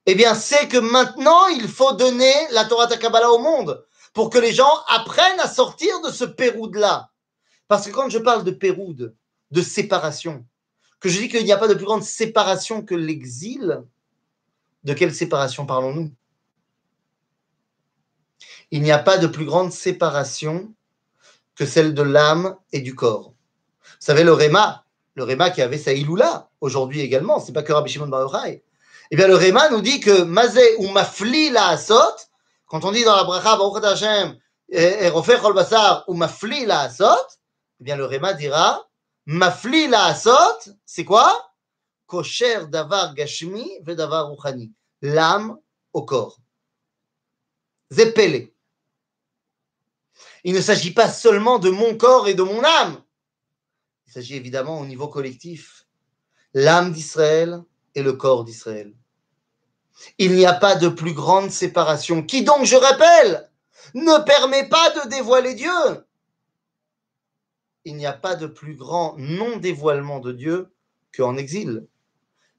[0.06, 4.40] eh bien, sait que maintenant, il faut donner la Torah Kabbalah au monde pour que
[4.40, 7.12] les gens apprennent à sortir de ce péroud-là.
[7.68, 9.16] Parce que quand je parle de péroud,
[9.52, 10.46] de séparation,
[11.00, 13.84] que je dis qu'il n'y a pas de plus grande séparation que l'exil,
[14.84, 16.12] de quelle séparation parlons-nous?
[18.72, 20.74] Il n'y a pas de plus grande séparation
[21.56, 23.34] que celle de l'âme et du corps.
[23.84, 24.86] Vous savez, le Réma,
[25.16, 28.10] le Réma qui avait sa Iloula aujourd'hui également, c'est pas que Rabbi Shimon.
[29.12, 32.16] Eh bien, le Réma nous dit que Mazé ou Mafli la Asot,
[32.68, 34.38] quand on dit dans la bracha Baruch Hashem,
[34.70, 37.06] et Rofer Basar ou Mafli la Asot,
[37.82, 38.88] eh bien, le Réma dira
[39.32, 41.54] Mafli la Asot, c'est quoi?
[42.08, 44.36] Kosher davar gashmi ve davar.
[45.04, 45.56] L'âme
[45.94, 46.39] au corps.
[47.92, 48.52] Zepele.
[50.44, 53.04] Il ne s'agit pas seulement de mon corps et de mon âme.
[54.08, 55.86] Il s'agit évidemment au niveau collectif.
[56.56, 57.62] L'âme d'Israël
[57.94, 58.96] et le corps d'Israël.
[60.18, 63.52] Il n'y a pas de plus grande séparation qui donc, je rappelle,
[63.94, 66.09] ne permet pas de dévoiler Dieu?
[67.86, 70.72] Il n'y a pas de plus grand non-dévoilement de Dieu
[71.15, 71.88] qu'en exil.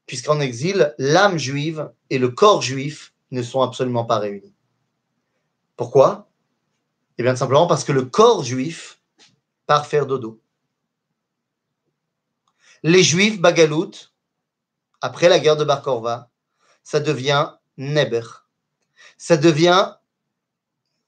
[0.06, 4.54] Puisqu'en exil, l'âme juive et le corps juif ne sont absolument pas réunis.
[5.76, 6.28] Pourquoi?
[7.18, 9.00] Eh bien, simplement parce que le corps juif
[9.66, 10.40] part faire dodo.
[12.82, 13.90] Les juifs bagalout,
[15.00, 16.30] après la guerre de Bar Korva,
[16.82, 18.22] ça devient Neber.
[19.16, 19.94] Ça devient,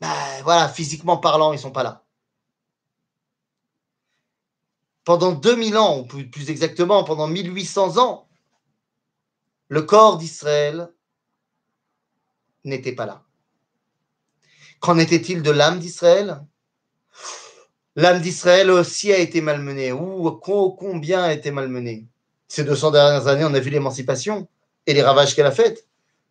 [0.00, 2.01] bah, voilà, physiquement parlant, ils sont pas là.
[5.04, 8.28] Pendant 2000 ans, ou plus exactement, pendant 1800 ans,
[9.68, 10.92] le corps d'Israël
[12.64, 13.22] n'était pas là.
[14.80, 16.42] Qu'en était-il de l'âme d'Israël?
[17.96, 19.92] L'âme d'Israël aussi a été malmenée.
[19.92, 22.06] Ou combien a été malmenée?
[22.48, 24.48] Ces 200 dernières années, on a vu l'émancipation
[24.86, 25.86] et les ravages qu'elle a faits.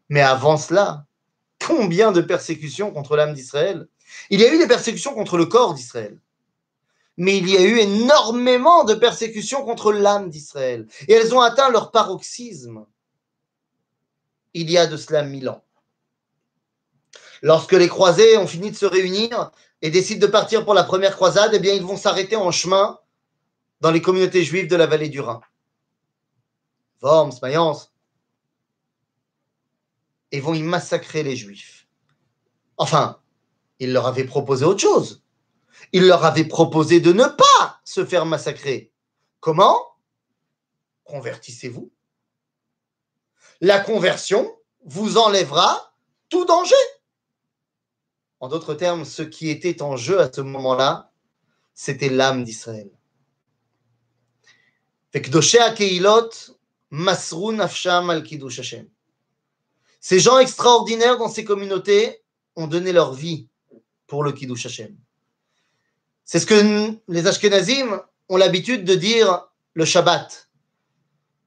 [0.09, 1.05] Mais avant cela,
[1.65, 3.87] combien de persécutions contre l'âme d'Israël?
[4.29, 6.19] Il y a eu des persécutions contre le corps d'Israël.
[7.21, 10.87] Mais il y a eu énormément de persécutions contre l'âme d'Israël.
[11.07, 12.87] Et elles ont atteint leur paroxysme
[14.55, 15.63] il y a de cela mille ans.
[17.43, 19.51] Lorsque les croisés ont fini de se réunir
[19.83, 22.99] et décident de partir pour la première croisade, eh bien, ils vont s'arrêter en chemin
[23.81, 25.41] dans les communautés juives de la vallée du Rhin.
[27.03, 27.93] Worms, Mayence.
[30.31, 31.87] Et vont y massacrer les juifs.
[32.77, 33.21] Enfin,
[33.77, 35.21] ils leur avaient proposé autre chose.
[35.91, 38.91] Ils leur avaient proposé de ne pas se faire massacrer.
[39.39, 39.77] Comment?
[41.03, 41.91] Convertissez-vous.
[43.59, 45.93] La conversion vous enlèvera
[46.29, 46.75] tout danger.
[48.39, 51.11] En d'autres termes, ce qui était en jeu à ce moment-là,
[51.73, 52.89] c'était l'âme d'Israël.
[59.99, 62.23] Ces gens extraordinaires dans ces communautés
[62.55, 63.47] ont donné leur vie
[64.07, 64.97] pour le Kiddush Hashem.
[66.31, 70.47] C'est ce que les Ashkenazim ont l'habitude de dire le Shabbat.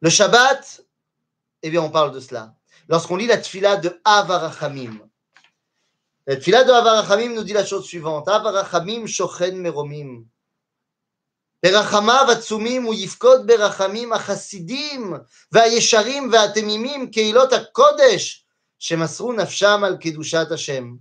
[0.03, 0.83] Le Shabbat,
[1.63, 2.55] eh bien, on parle de cela.
[2.91, 5.01] Lorsqu'on lit la tfila de Avarachamim,
[6.27, 10.27] la tfila de Avarachamim nous dit la chose suivante Avarachamim shochen meromim.
[11.63, 15.15] ברחמיו עצומים הוא יפקוד ברחמים החסידים
[15.53, 18.47] והישרים והתמימים קהילות הקודש
[18.79, 20.95] שמסרו נפשם על קדושת השם.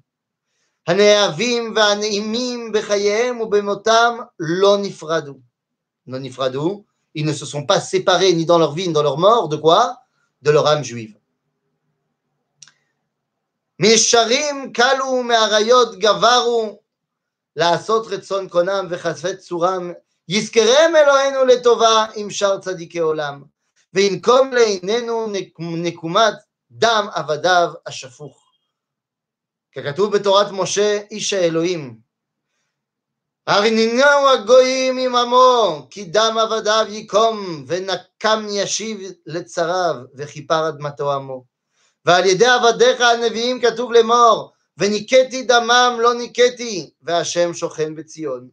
[0.88, 5.34] הנאהבים והנעימים בחייהם ובמותם לא נפרדו.
[6.08, 6.84] לא נפרדו,
[7.16, 9.50] ils ne se sont pas séparés ni dans leur vie ni dans leur mort.
[13.80, 16.80] מישרים קלו מאריות גברו
[17.56, 19.92] לעשות רצון קונם וחשפי צורם
[20.28, 23.44] יזכרם אלוהינו לטובה עם שאר צדיקי עולם
[23.94, 25.28] וינקום לעינינו
[25.60, 26.34] נקומת
[26.72, 28.43] דם עבדיו השפוך.
[29.76, 31.98] ככתוב בתורת משה איש האלוהים
[33.48, 41.46] הרנינהו הגויים עממו כי דם עבדיו ייקום ונקם ישיב לצריו וכיפר אדמתו עמו
[42.06, 48.50] ועל ידי עבדיך הנביאים כתוב לאמור וניקטי דמם לא ניקטי והשם שוכן בציון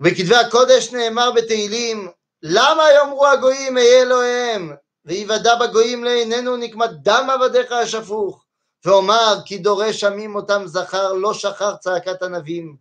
[0.00, 2.08] בכתבי הקודש נאמר בתהילים,
[2.42, 8.45] למה יאמרו הגויים אהיה אלוהיהם, ויוודע בגויים לעינינו נקמת דם עבדיך השפוך,
[8.85, 12.75] ואומר כי דורש עמים אותם זכר לא שכר צעקת ענבים,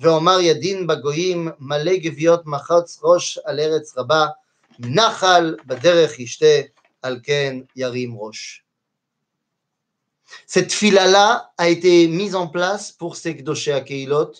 [0.00, 4.26] ואומר ידין בגויים מלא גוויות מחץ ראש על ארץ רבה,
[4.78, 6.60] נחל בדרך ישתה,
[7.02, 8.62] על כן ירים ראש.
[10.46, 14.32] Cette fila-là a été mise en place pour ces Kdoshé Akeilot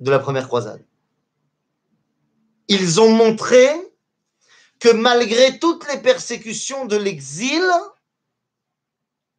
[0.00, 0.82] de la première croisade.
[2.68, 3.68] Ils ont montré
[4.80, 7.62] que malgré toutes les persécutions de l'exil,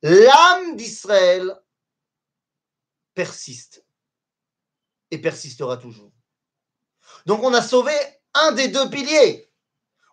[0.02, 1.56] l'âme d'Israël
[3.14, 3.84] persiste
[5.10, 6.12] et persistera toujours.
[7.26, 7.92] Donc on a sauvé
[8.34, 9.50] un des deux piliers.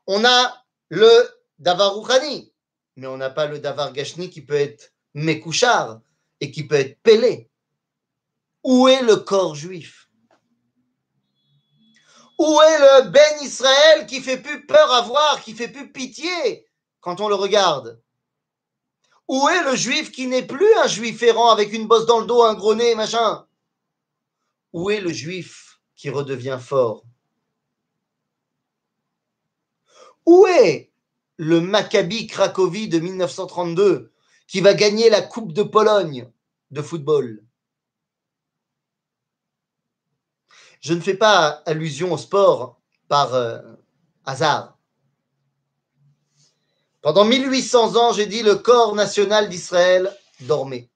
[0.08, 2.52] On a le Davar Rouhani,
[2.96, 6.02] mais on n'a pas le Davar Gashni qui peut être Mekouchar
[6.40, 7.50] et qui peut être Pelé.
[8.64, 10.10] Où est le corps juif?
[12.38, 16.68] Où est le Ben Israël qui fait plus peur à voir, qui fait plus pitié
[17.00, 18.02] quand on le regarde?
[19.28, 22.26] Où est le juif qui n'est plus un juif errant avec une bosse dans le
[22.26, 23.46] dos, un gros nez, machin?
[24.72, 27.04] Où est le juif qui redevient fort?
[30.26, 30.92] Où est
[31.38, 34.12] le Maccabi Cracovie de 1932
[34.48, 36.32] qui va gagner la Coupe de Pologne
[36.72, 37.44] de football?
[40.80, 43.62] Je ne fais pas allusion au sport par euh,
[44.26, 44.77] hasard.
[47.02, 50.90] Pendant 1800 ans, j'ai dit le corps national d'Israël dormait.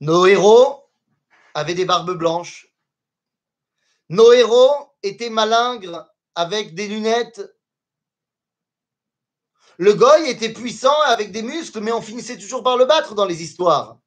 [0.00, 0.84] Nos héros
[1.54, 2.68] avaient des barbes blanches.
[4.08, 7.42] Nos héros étaient malingres avec des lunettes.
[9.78, 13.24] Le goy était puissant avec des muscles, mais on finissait toujours par le battre dans
[13.24, 13.98] les histoires.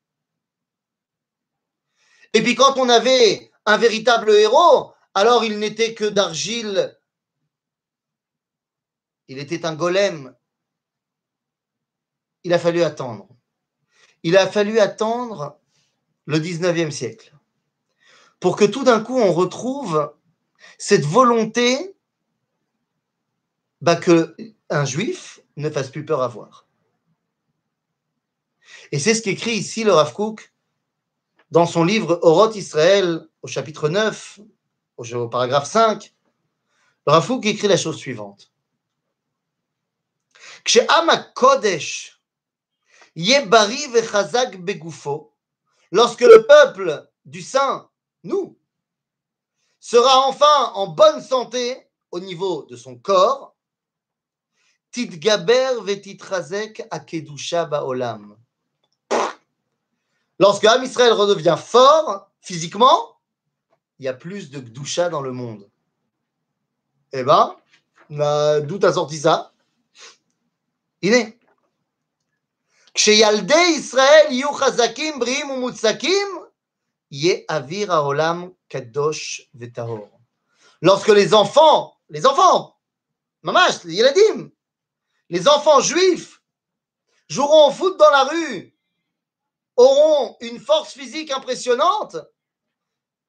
[2.33, 6.96] Et puis quand on avait un véritable héros, alors il n'était que d'argile.
[9.27, 10.35] Il était un golem.
[12.43, 13.27] Il a fallu attendre.
[14.23, 15.59] Il a fallu attendre
[16.25, 17.33] le 19e siècle
[18.39, 20.13] pour que tout d'un coup on retrouve
[20.77, 21.95] cette volonté
[23.81, 24.35] bah, que
[24.69, 26.67] un juif ne fasse plus peur à voir.
[28.91, 30.13] Et c'est ce qu'écrit ici le Rav
[31.51, 34.39] dans son livre Oroth Israël, au chapitre 9,
[34.97, 36.13] au, paragraphe 5,
[37.05, 38.51] le Rafouk écrit la chose suivante.
[41.33, 42.19] Kodesh
[45.91, 47.89] lorsque le peuple du saint,
[48.23, 48.57] nous,
[49.79, 53.55] sera enfin en bonne santé au niveau de son corps,
[54.91, 58.37] titgaber vetitrazek akedusha baolam.
[60.39, 63.17] Lorsque Am Israël redevient fort physiquement,
[63.99, 65.69] il y a plus de gdusha dans le monde.
[67.13, 67.55] Eh ben,
[68.09, 69.53] d'où t'as sorti ça?
[71.02, 71.42] Il est.
[72.94, 76.28] כשילדי ישראל יהיו חזקים, בריאים ומוצקים,
[77.10, 80.20] יהיה אוויר העולם קדוש וטהור.
[80.84, 82.76] Lorsque les enfants, les enfants,
[83.44, 84.50] mamash, les yeladim,
[85.30, 86.42] les enfants juifs
[87.28, 88.74] joueront au foot dans la rue,
[89.76, 92.16] auront une force physique impressionnante,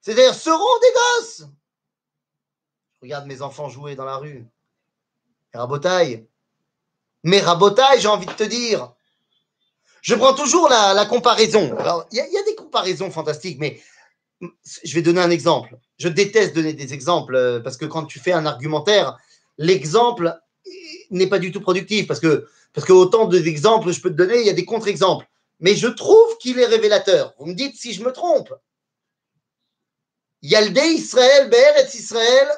[0.01, 1.43] c'est-à-dire seront des gosses.
[3.01, 4.45] regarde mes enfants jouer dans la rue.
[5.53, 6.27] Rabotaille.
[7.28, 8.94] Mais rabotaille, j'ai envie de te dire.
[10.00, 11.76] Je prends toujours la, comparaison.
[12.10, 13.82] Il y, a des comparaisons fantastiques, mais
[14.40, 15.76] je vais donner un exemple.
[15.98, 19.18] Je déteste donner des exemples euh, parce que quand tu fais un argumentaire,
[19.58, 20.34] l'exemple
[21.10, 24.40] n'est pas du tout productif parce que, parce que autant d'exemples je peux te donner,
[24.40, 25.28] il y a des contre-exemples.
[25.60, 27.34] Mais je trouve qu'il est révélateur.
[27.38, 28.54] Vous me dites si je me trompe.
[30.40, 32.48] Yaldé Israël, et Israël.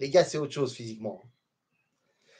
[0.00, 1.22] Les gars, c'est autre chose physiquement.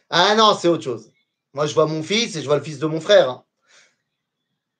[0.08, 1.12] Ah non, c'est autre chose.
[1.52, 3.28] Moi, je vois mon fils et je vois le fils de mon frère.
[3.28, 3.44] Hein.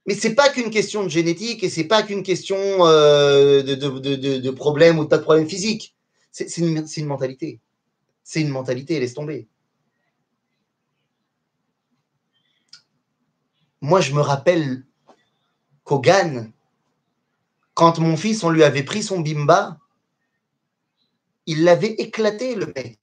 [0.07, 4.51] Mais c'est pas qu'une question de génétique et c'est pas qu'une question euh, de, de,
[4.51, 5.95] problème ou de pas de problème physique.
[6.33, 7.61] C'est une, une, mentalité.
[8.25, 9.47] C'est une mentalité, laisse tomber.
[13.83, 14.87] Moi, je me rappelle
[15.85, 16.51] qu'Ogan,
[17.75, 19.80] quand mon fils, on lui avait pris son bimba,
[21.47, 22.99] il l'avait éclaté, le mec.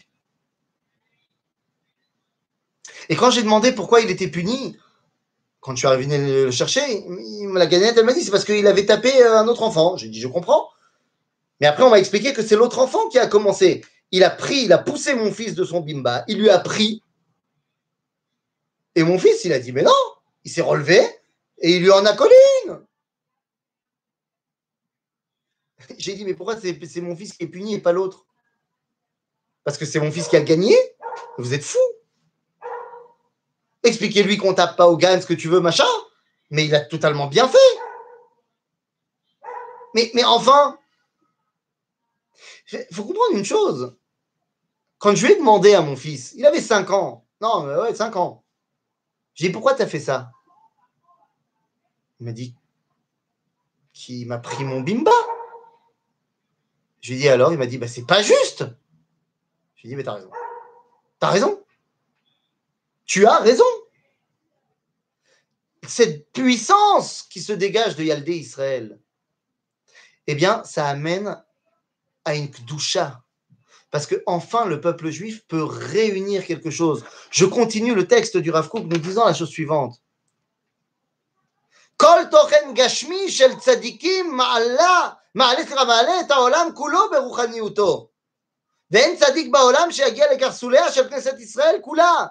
[3.10, 4.78] Et quand j'ai demandé pourquoi il était puni,
[5.60, 6.82] quand je suis arrivé le chercher,
[7.54, 9.98] la gagnette, elle m'a dit c'est parce qu'il avait tapé un autre enfant.
[9.98, 10.70] J'ai dit je comprends.
[11.60, 13.84] Mais après, on m'a expliqué que c'est l'autre enfant qui a commencé.
[14.12, 17.04] Il a pris, il a poussé mon fils de son bimba, il lui a pris.
[18.96, 19.92] Et mon fils, il a dit mais non,
[20.44, 21.00] il s'est relevé
[21.60, 22.80] et il lui en a collé une.
[25.98, 28.27] J'ai dit mais pourquoi c'est mon fils qui est puni et pas l'autre?
[29.68, 30.74] Parce que c'est mon fils qui a gagné
[31.38, 31.78] Vous êtes fou
[33.84, 35.84] Expliquez-lui qu'on tape pas au gain ce que tu veux, machin.
[36.52, 37.58] Mais il a totalement bien fait.
[39.94, 40.80] Mais, enfin,
[42.72, 43.98] il faut comprendre une chose.
[45.00, 47.28] Quand je lui ai demandé à mon fils, il avait 5 ans.
[47.42, 48.46] Non, mais ouais, 5 ans.
[49.34, 50.32] J'ai dit, pourquoi tu as fait ça?
[52.22, 52.56] Il m'a dit
[53.92, 55.12] qu'il m'a pris mon bimba.
[57.02, 58.64] Je lui ai dit alors, il m'a dit, bah, c'est pas juste
[59.87, 60.31] Je lui ai dit, mais t'as raison.
[61.19, 61.65] T'as raison.
[63.05, 63.65] Tu as raison.
[65.87, 69.01] Cette puissance qui se dégage de Yaldé Israël,
[70.27, 71.43] eh bien, ça amène
[72.25, 73.23] à une kdusha.
[73.91, 77.05] Parce que enfin, le peuple juif peut réunir quelque chose.
[77.31, 80.01] Je continue le texte du Rav Kook nous disant la chose suivante.
[81.99, 88.09] Kol tochen gashmi shel tzadikim ma'ala, ma'ale מעלה את העולם כולו ברוחניותו.
[88.91, 92.27] ואין צדיק בעולם שיגיע לקרסוליה של כנסת ישראל כולה.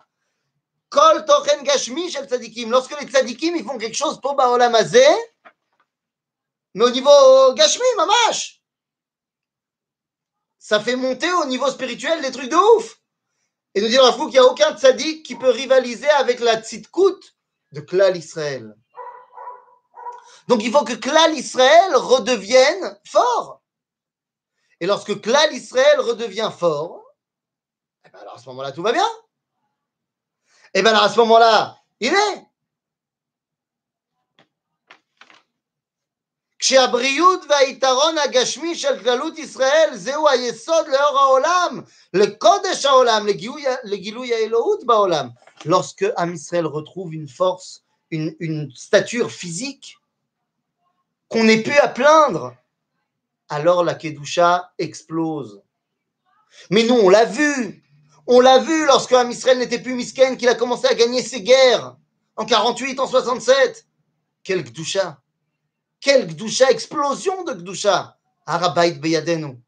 [0.93, 2.69] Kol tochen gashmi shel tzadikim.
[2.69, 5.07] Lorsque les tzadikim ils font quelque chose pour Baolam Azé,
[6.73, 8.61] mais au niveau gashmi, mamash,
[10.59, 12.99] ça fait monter au niveau spirituel des trucs de ouf.
[13.73, 17.19] Et nous dire à qu'il n'y a aucun tzadik qui peut rivaliser avec la tzidkout
[17.71, 18.75] de Klal Israël.
[20.47, 23.61] Donc il faut que Klal Israël redevienne fort.
[24.79, 27.03] Et lorsque Klal Israël redevient fort,
[28.05, 29.07] eh ben alors à ce moment-là, tout va bien.
[30.73, 32.45] Et eh bien à ce moment-là, il est.
[36.61, 41.81] כשהבריאות והיתרון הגשמי של כללות ישראל זהו היסוד לאור העולם,
[42.13, 45.29] לקודש העולם, לגילוי, לגילוי האלוהות בעולם.
[45.65, 49.97] Lorsque Am Israël retrouve une force, une, une stature physique
[51.29, 52.53] qu'on n'est plus à plaindre,
[53.48, 55.62] alors la Kedusha explose.
[56.70, 57.82] Mais nous, on l'a vu.
[58.26, 61.42] On l'a vu lorsque Am Israël n'était plus misken, qu'il a commencé à gagner ses
[61.42, 61.96] guerres
[62.36, 63.86] en 48, en 67.
[64.42, 65.20] Quelle Kedusha
[66.00, 68.16] quelle Gdusha, explosion de Gdusha.
[68.46, 69.58] Harabait Beyadenu.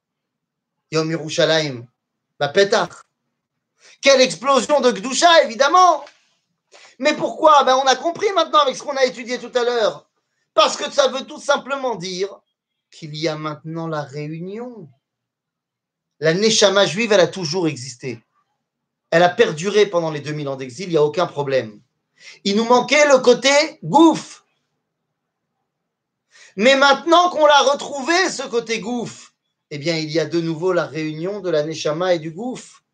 [0.92, 1.86] Yom Yerushalayim.
[2.38, 2.92] Petach.
[4.00, 6.04] Quelle explosion de Gdusha, évidemment.
[6.98, 7.64] Mais pourquoi?
[7.64, 10.08] Ben, On a compris maintenant avec ce qu'on a étudié tout à l'heure.
[10.54, 12.40] Parce que ça veut tout simplement dire
[12.90, 14.88] qu'il y a maintenant la réunion.
[16.20, 18.22] La Neshama juive, elle a toujours existé.
[19.10, 21.80] Elle a perduré pendant les 2000 ans d'exil, il n'y a aucun problème.
[22.44, 23.48] Il nous manquait le côté
[23.82, 24.44] gouffre
[26.56, 29.32] Mais maintenant qu'on l'a retrouvé, ce côté gouffre,
[29.70, 32.84] eh bien, il y a de nouveau la réunion de la Neshama et du gouffre.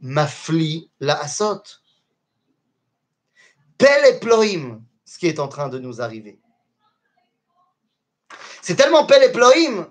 [0.00, 1.62] Mafli la Asot.
[3.78, 6.40] Pel et Ploïm, ce qui est en train de nous arriver.
[8.62, 9.86] C'est tellement Pel et Ploïm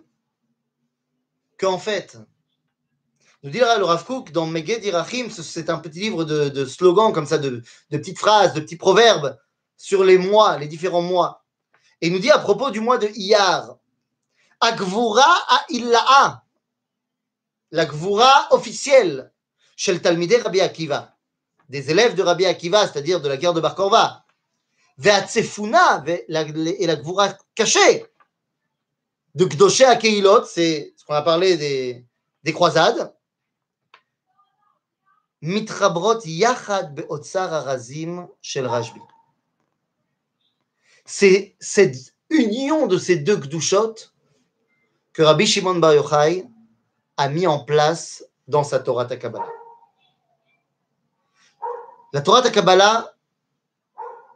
[1.58, 2.18] qu'en fait,
[3.44, 7.38] nous dira le Rav dans Meged Irachim, c'est un petit livre de, slogans comme ça,
[7.38, 9.38] de, petites phrases, de petits proverbes
[9.78, 11.46] sur les mois, les différents mois.
[12.02, 13.78] Et il nous dit à propos du mois de Iyar,
[14.60, 16.44] Agvura a
[17.72, 19.32] la Gvura officielle,
[19.76, 21.16] chez le Talmideh Rabbi Akiva,
[21.70, 24.26] des élèves de Rabbi Akiva, c'est-à-dire de la guerre de Bar
[24.98, 28.06] Ve'atsefuna, et la Gvura cachée,
[29.38, 32.04] de Gdoshe Akeilot, c'est ce qu'on a parlé des,
[32.44, 33.14] des croisades,
[35.42, 39.00] Mitrabrot Yachad Be'otsar Arazim Shel Rajbi.
[41.06, 43.94] C'est cette union de ces deux Gdushot
[45.14, 46.48] que Rabbi Shimon Bar Yochai
[47.18, 49.48] a mis en place dans sa Torah Takabala.
[52.12, 53.14] La Torah Takabala,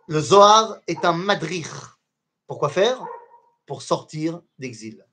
[0.08, 1.66] le Zohar est un madrich.
[2.46, 3.04] Pourquoi faire?
[3.72, 5.08] Pour sortir d'exil.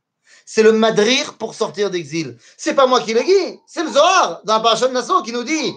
[0.44, 2.36] C'est le madrir pour sortir d'exil.
[2.56, 5.44] C'est pas moi qui le dis, c'est le Zohar dans la Parashat Nassau qui nous
[5.44, 5.74] dit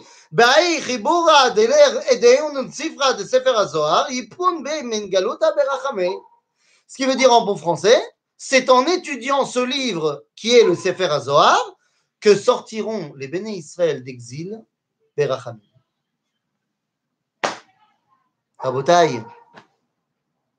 [6.87, 8.01] ce qui veut dire en bon français,
[8.35, 11.75] c'est en étudiant ce livre qui est le Sefer HaZohar
[12.19, 14.65] que sortiront les béné Israël d'exil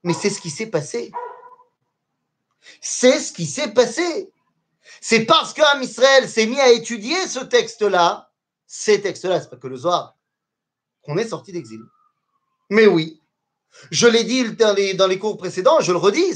[0.05, 1.11] mais c'est ce qui s'est passé.
[2.81, 4.31] C'est ce qui s'est passé.
[5.01, 8.31] C'est parce qu'Am Israël s'est mis à étudier ce texte-là,
[8.67, 10.17] ces textes-là, c'est pas que le Zohar,
[11.03, 11.81] qu'on est sorti d'exil.
[12.71, 13.21] Mais oui,
[13.91, 16.35] je l'ai dit dans les, cours précédents, je le redis,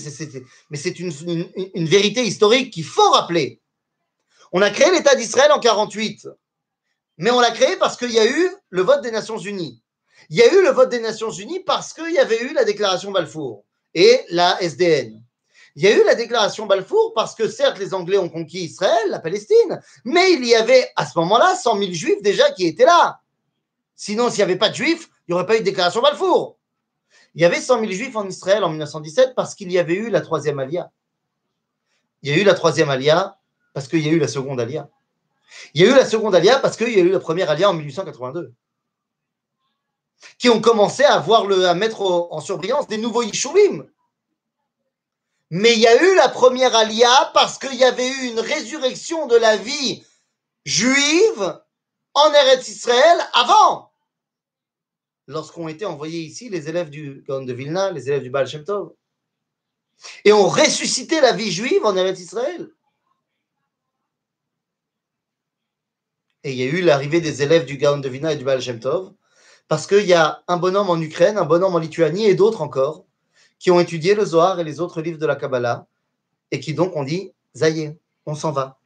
[0.71, 1.13] mais c'est une,
[1.75, 3.61] une, vérité historique qu'il faut rappeler.
[4.53, 6.29] On a créé l'État d'Israël en 48,
[7.19, 9.83] mais on l'a créé parce qu'il y a eu le vote des Nations Unies.
[10.31, 12.65] Il y a eu le vote des Nations Unies parce qu'il y avait eu la
[12.65, 13.65] déclaration Balfour
[13.95, 15.23] et la SDN.
[15.77, 19.11] Il y a eu la déclaration Balfour parce que certes les Anglais ont conquis Israël,
[19.11, 22.87] la Palestine, mais il y avait à ce moment-là 100 000 juifs déjà qui étaient
[22.87, 23.21] là.
[23.95, 26.59] Sinon, s'il n'y avait pas de juifs, il n'y aurait pas eu de déclaration Balfour.
[27.35, 30.09] Il y avait 100 000 juifs en Israël en 1917 parce qu'il y avait eu
[30.09, 30.91] la troisième alia.
[32.23, 33.37] Il y a eu la troisième alia
[33.75, 34.89] parce qu'il y a eu la seconde alia.
[35.75, 37.69] Il y a eu la seconde alia parce qu'il y a eu la première alia
[37.69, 38.55] en 1882
[40.39, 43.87] qui ont commencé à, voir le, mettre en surbrillance des nouveaux Yishurim.
[45.51, 49.27] Mais il y a eu la première alia parce qu'il y avait eu une résurrection
[49.27, 50.05] de la vie
[50.65, 51.61] juive
[52.15, 53.93] en Eretz Israël avant.
[55.29, 58.65] Lorsqu'ont été envoyés ici les élèves du Gaon de Vilna, les élèves du Baal Shem
[58.65, 58.93] Tov.
[60.25, 62.69] Et ont ressuscité la vie juive en Eretz Israël.
[66.43, 68.61] Et il y a eu l'arrivée des élèves du Gaon de Vilna et du Baal
[68.61, 69.13] Shem Tov
[69.69, 73.06] parce qu'il y a un bonhomme en Ukraine, un bonhomme en Lituanie et d'autres encore
[73.59, 75.87] qui ont étudié le Zohar et les autres livres de la Kabbalah
[76.51, 77.97] et qui donc ont dit Zaye,
[78.27, 78.79] on s'en va.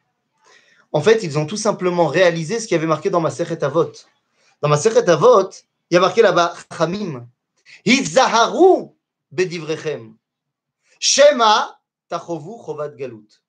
[0.92, 3.92] En fait, ils ont tout simplement réalisé ce qui avait marqué dans ma Sechet Avot.
[4.60, 5.50] Dans ma Sechet Avot,
[5.90, 7.26] il y a marqué là-bas Chamim.
[7.84, 8.90] Hizaharu
[9.30, 10.16] bedivrechem.
[10.98, 13.42] Shema tachovu chovat galut.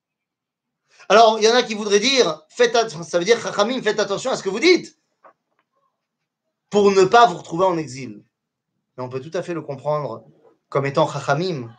[1.10, 4.32] Alors, il y en a qui voudraient dire, faites ça veut dire Chachamim, faites attention
[4.32, 4.98] à ce que vous dites
[6.70, 8.24] pour ne pas vous retrouver en exil.
[8.98, 10.24] Mais on peut tout à fait le comprendre
[10.72, 11.70] comme étant Chachamim.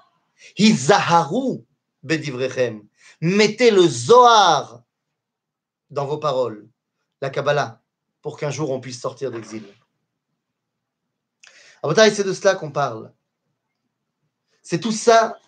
[0.57, 1.65] Hizaharu
[2.05, 2.87] bedivrechem.
[3.21, 4.83] Mettez le Zohar
[5.91, 6.69] dans vos paroles,
[7.21, 7.81] la Kabbalah,
[8.21, 9.65] pour qu'un jour on puisse sortir d'exil.
[11.83, 13.13] C'est de cela qu'on parle.
[14.63, 15.39] C'est tout ça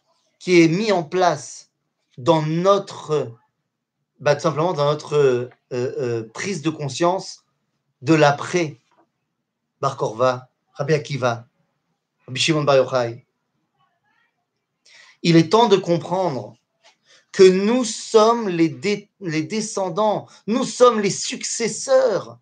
[0.40, 1.70] qui est mis en place
[2.18, 3.32] dans notre,
[4.20, 7.45] bah, tout simplement dans notre euh, euh, prise de conscience
[8.03, 8.78] de l'après
[9.80, 11.47] Bar Korva, Rabbi Akiva,
[12.26, 13.24] Rabbi Shimon Bar Yochai.
[15.25, 16.55] Il est temps de comprendre
[17.33, 22.39] que nous sommes les, descendants, nous sommes les successeurs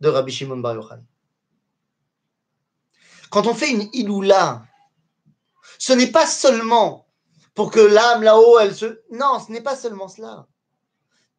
[0.00, 0.96] de Rabbi Shimon Bar Yochai.
[3.30, 4.66] Quand on fait une iloula,
[5.78, 7.06] ce n'est pas seulement
[7.54, 9.00] pour que l'âme là-haut, elle se...
[9.10, 10.46] Non, ce n'est pas seulement cela.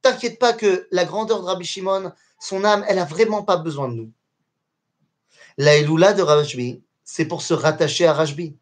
[0.02, 3.90] T'inquiète pas que la grandeur de Rabbi Shimon, son âme, elle a vraiment pas besoin
[3.90, 4.12] de nous.
[5.58, 8.56] La iloula de Rabbi, c'est pour se rattacher à Rajbi.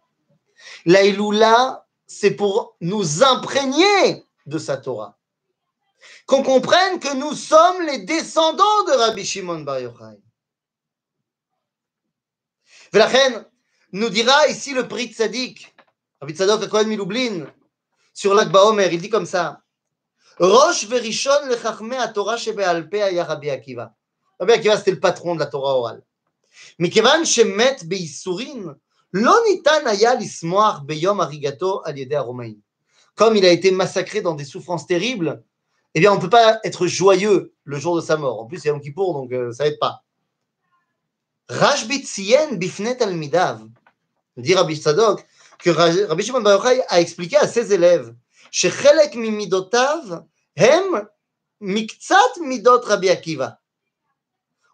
[0.86, 5.18] La iloula, c'est pour nous imprégner de sa Torah.
[6.28, 10.20] Qu'on comprenne que nous sommes les descendants de Rabbi Shimon Bar Yochai.
[12.92, 13.46] Velachen
[13.92, 15.76] nous dira ici le prix de Sadik
[16.22, 17.46] Rabbi Tzadok Akohen Miloublin,
[18.14, 19.62] sur l'Akba Omer, il dit comme ça
[20.40, 23.94] Rosh Verishon le à Torah shebe'alpe aya Rabbi Akiva.
[24.40, 26.04] Rabbi Akiva, c'était le patron de la Torah orale.
[26.80, 28.78] Mais Kevan shemet be'isurin,
[33.16, 35.44] comme il a été massacré dans des souffrances terribles,
[35.94, 38.42] eh bien, on ne peut pas être joyeux le jour de sa mort.
[38.42, 40.04] En plus, c'est Yom Kippour, donc euh, ça n'aide pas.
[41.48, 43.66] Rajbitsiyen bifnet al-midav.
[44.36, 45.26] Dit Rabbi Sadok
[45.60, 48.14] que Rabbi Shimon Baruchai a expliqué à ses élèves
[48.52, 50.26] Shechelek mimidotav
[50.58, 51.08] hem
[51.62, 53.62] miktsat midot Rabbi Akiva.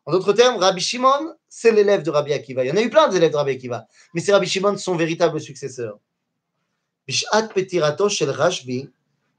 [0.07, 2.63] En d'autres termes, Rabbi Shimon c'est l'élève de Rabbi Akiva.
[2.63, 4.95] Il y en a eu plein d'élèves de Rabbi Akiva, mais c'est Rabbi Shimon son
[4.95, 5.99] véritable successeur.
[7.05, 8.33] Bishat petirato shel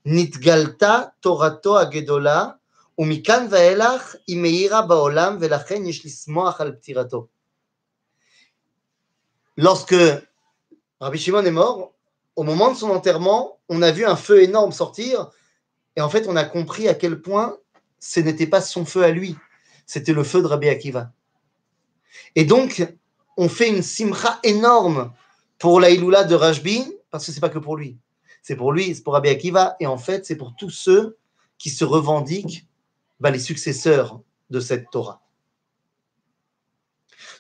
[0.04, 2.58] nitgalta torato agedola
[2.98, 7.30] umikan vaelach imeira baolam velachen petirato.
[9.56, 9.96] Lorsque
[11.00, 11.94] Rabbi Shimon est mort,
[12.36, 15.30] au moment de son enterrement, on a vu un feu énorme sortir
[15.96, 17.56] et en fait on a compris à quel point
[17.98, 19.34] ce n'était pas son feu à lui,
[19.86, 21.10] c'était le feu de Rabbi Akiva.
[22.34, 22.86] Et donc,
[23.36, 25.12] on fait une simcha énorme
[25.58, 27.98] pour la Iloula de Rajbi, parce que c'est pas que pour lui.
[28.42, 31.16] C'est pour lui, c'est pour Rabbi Akiva, et en fait, c'est pour tous ceux
[31.58, 32.66] qui se revendiquent
[33.20, 35.22] bah, les successeurs de cette Torah.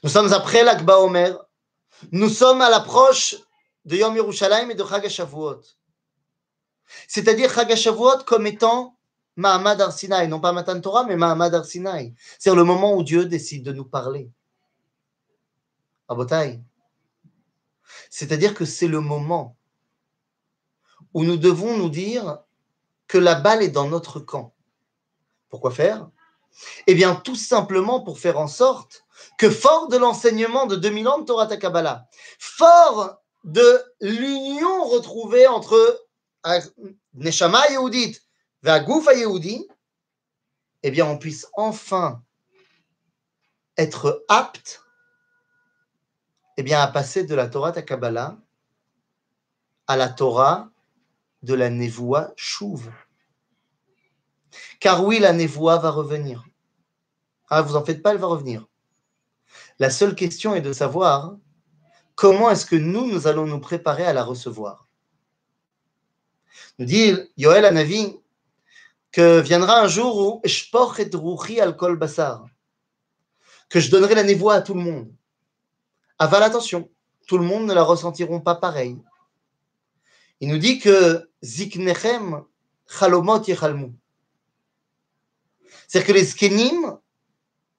[0.04, 1.36] Nous sommes après l'Akba Omer,
[2.10, 3.36] nous sommes à l'approche
[3.84, 5.08] de Yom Yerushalayim et de Chag
[7.08, 8.96] C'est-à-dire Chag comme étant
[9.36, 12.14] Mahamad Arsinaï, non pas Matan Torah, mais Mahamad Arsinaï.
[12.38, 14.30] C'est le moment où Dieu décide de nous parler.
[18.10, 19.56] C'est-à-dire que c'est le moment
[21.14, 22.38] où nous devons nous dire
[23.06, 24.54] que la balle est dans notre camp.
[25.48, 26.08] Pourquoi faire?
[26.86, 29.04] Eh bien, tout simplement pour faire en sorte
[29.38, 32.08] que fort de l'enseignement de 2000 ans de Torah Takabala,
[32.38, 36.06] fort de l'union retrouvée entre
[37.14, 38.18] Neshama Yehudit
[38.64, 39.66] et Agoufa Yehudi,
[40.82, 42.22] eh bien, on puisse enfin
[43.76, 44.82] être apte
[46.56, 48.38] eh bien, à passer de la Torah Takabala
[49.86, 50.70] à la Torah
[51.42, 52.90] de la Nevoa Chouv.
[54.80, 56.44] Car oui, la Nevoa va revenir.
[57.48, 58.66] Ah, vous en faites pas, elle va revenir.
[59.78, 61.36] La seule question est de savoir
[62.14, 64.88] comment est-ce que nous, nous allons nous préparer à la recevoir.
[66.78, 68.16] Nous dit Yoel Anavi
[69.10, 72.46] que viendra un jour où et al kol basar,
[73.68, 75.12] que je donnerai la névoie à tout le monde.
[76.18, 76.90] Aval, attention,
[77.26, 78.98] tout le monde ne la ressentiront pas pareil.
[80.40, 82.44] Il nous dit que ziknechem
[82.88, 83.92] chalomot yechalmu.
[85.86, 86.98] C'est-à-dire que les skenim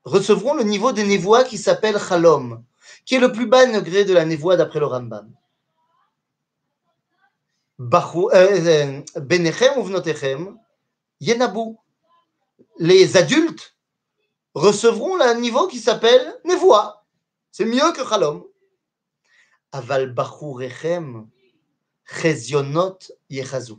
[0.03, 2.63] recevront le niveau de névoie qui s'appelle chalom,
[3.05, 5.33] qui est le plus bas degré de la névoie d'après le Rambam.
[7.79, 10.57] Euh, euh, Benechem ou vnotechem,
[11.19, 11.75] yenabu.
[12.79, 13.75] Les adultes
[14.53, 17.02] recevront le niveau qui s'appelle névoie.
[17.55, 18.43] C'est mieux que chalom.
[19.71, 21.29] Aval bachurechem,
[22.03, 22.97] chezionot
[23.29, 23.75] yechazu.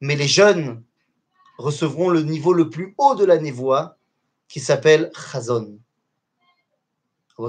[0.00, 0.82] Mais les jeunes
[1.58, 3.98] recevront le niveau le plus haut de la névoie
[4.48, 5.78] qui s'appelle Chazon.
[7.38, 7.42] Je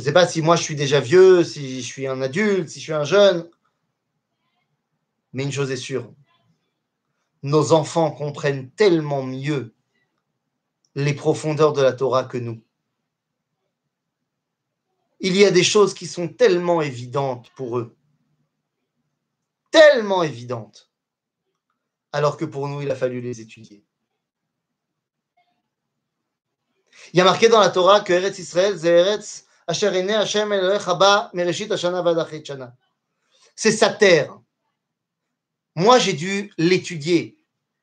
[0.00, 2.78] ne sais pas si moi je suis déjà vieux, si je suis un adulte, si
[2.78, 3.46] je suis un jeune,
[5.34, 6.10] mais une chose est sûre,
[7.42, 9.75] nos enfants comprennent tellement mieux
[10.96, 12.60] les profondeurs de la Torah que nous.
[15.20, 17.94] Il y a des choses qui sont tellement évidentes pour eux,
[19.70, 20.90] tellement évidentes,
[22.12, 23.84] alors que pour nous, il a fallu les étudier.
[27.12, 29.44] Il y a marqué dans la Torah que Eretz Israël, c'est Eretz.
[33.56, 34.40] C'est sa terre.
[35.74, 37.36] Moi, j'ai dû l'étudier,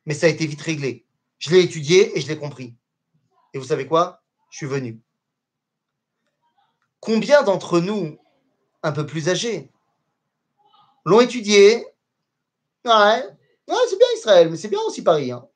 [0.05, 1.05] mais ça a été vite réglé.
[1.38, 2.76] Je l'ai étudié et je l'ai compris.
[3.54, 4.22] Et vous savez quoi?
[4.49, 4.99] Je suis venu.
[6.99, 8.18] Combien d'entre nous,
[8.82, 9.72] un peu plus âgés,
[11.06, 11.86] l'ont étudié?
[12.86, 13.24] Ouais,
[13.68, 15.32] ouais c'est bien Israël, mais c'est bien aussi Paris.
[15.32, 15.47] Hein.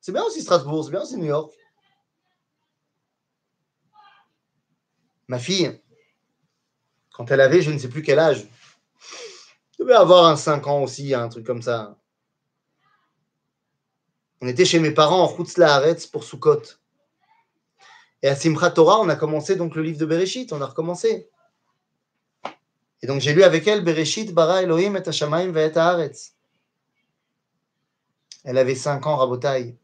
[0.00, 1.52] C'est bien aussi Strasbourg, c'est bien aussi New York.
[5.28, 5.80] Ma fille,
[7.12, 8.46] quand elle avait je ne sais plus quel âge,
[9.78, 11.98] devait avoir un 5 ans aussi, un truc comme ça.
[14.40, 16.62] On était chez mes parents en Routz Laaretz pour Sukkot.
[18.24, 21.28] Et à Simchat Torah, on a commencé donc le livre de Bereshit, on a recommencé.
[23.02, 26.32] Et donc j'ai lu avec elle Bereshit bara Elohim et Hashamaim et Haaretz.
[28.44, 29.76] Elle avait 5 ans, Rabotai.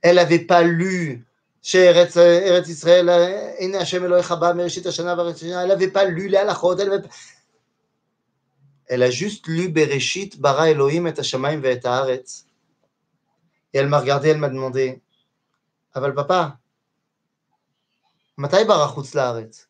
[0.00, 1.26] Elle n'avait pas lu
[1.74, 3.08] Eretz Israël,
[3.58, 3.72] eh, Elle
[5.68, 7.08] n'avait pas lu les halachot, elle avait pas...
[8.86, 12.46] Elle a juste lu Bereshit, Bara Elohim, et Hashamaim, et Haaretz.
[13.72, 15.02] Et elle m'a regardé, elle m'a demandé
[15.92, 16.59] Aval papa,
[18.40, 19.68] Matai barachutz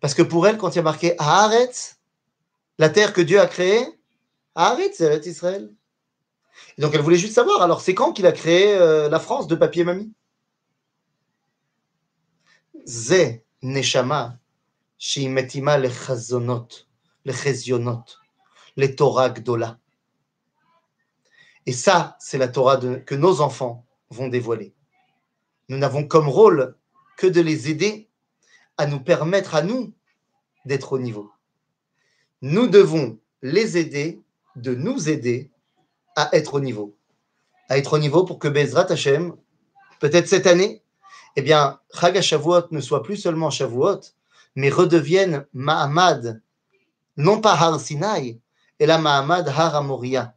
[0.00, 1.96] Parce que pour elle, quand il y a marqué Haaretz,
[2.78, 3.84] la terre que Dieu a créée,
[4.54, 5.74] Haaretz, c'est Israël.
[6.78, 9.56] Donc elle voulait juste savoir, alors c'est quand qu'il a créé euh, la France de
[9.56, 10.12] papier mamie?
[12.86, 14.38] Ze neshama
[14.96, 16.68] shimetima lechazonot,
[17.24, 18.04] lechezionot,
[18.76, 19.80] les Torah gdola.
[21.66, 24.74] Et ça, c'est la Torah que nos enfants vont dévoiler.
[25.68, 26.76] Nous n'avons comme rôle
[27.20, 28.08] que de les aider
[28.78, 29.92] à nous permettre à nous
[30.64, 31.30] d'être au niveau.
[32.40, 34.22] Nous devons les aider
[34.56, 35.50] de nous aider
[36.16, 36.96] à être au niveau.
[37.68, 39.36] À être au niveau pour que Bezrat Hashem,
[40.00, 40.82] peut-être cette année,
[41.36, 44.00] eh bien, Chag Shavuot ne soit plus seulement Shavuot,
[44.54, 46.40] mais redevienne Mahamad,
[47.18, 48.40] non pas Har Sinai,
[48.78, 50.34] et la Mahamad Har Amoria,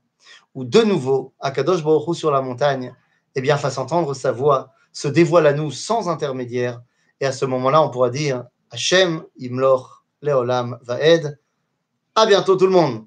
[0.53, 2.93] où de nouveau, Akadosh Baruch Hu sur la montagne,
[3.35, 6.81] eh bien, fasse entendre sa voix, se dévoile à nous sans intermédiaire,
[7.19, 11.39] et à ce moment-là, on pourra dire Hashem Imloch Leolam Vaed.
[12.15, 13.05] À bientôt tout le monde.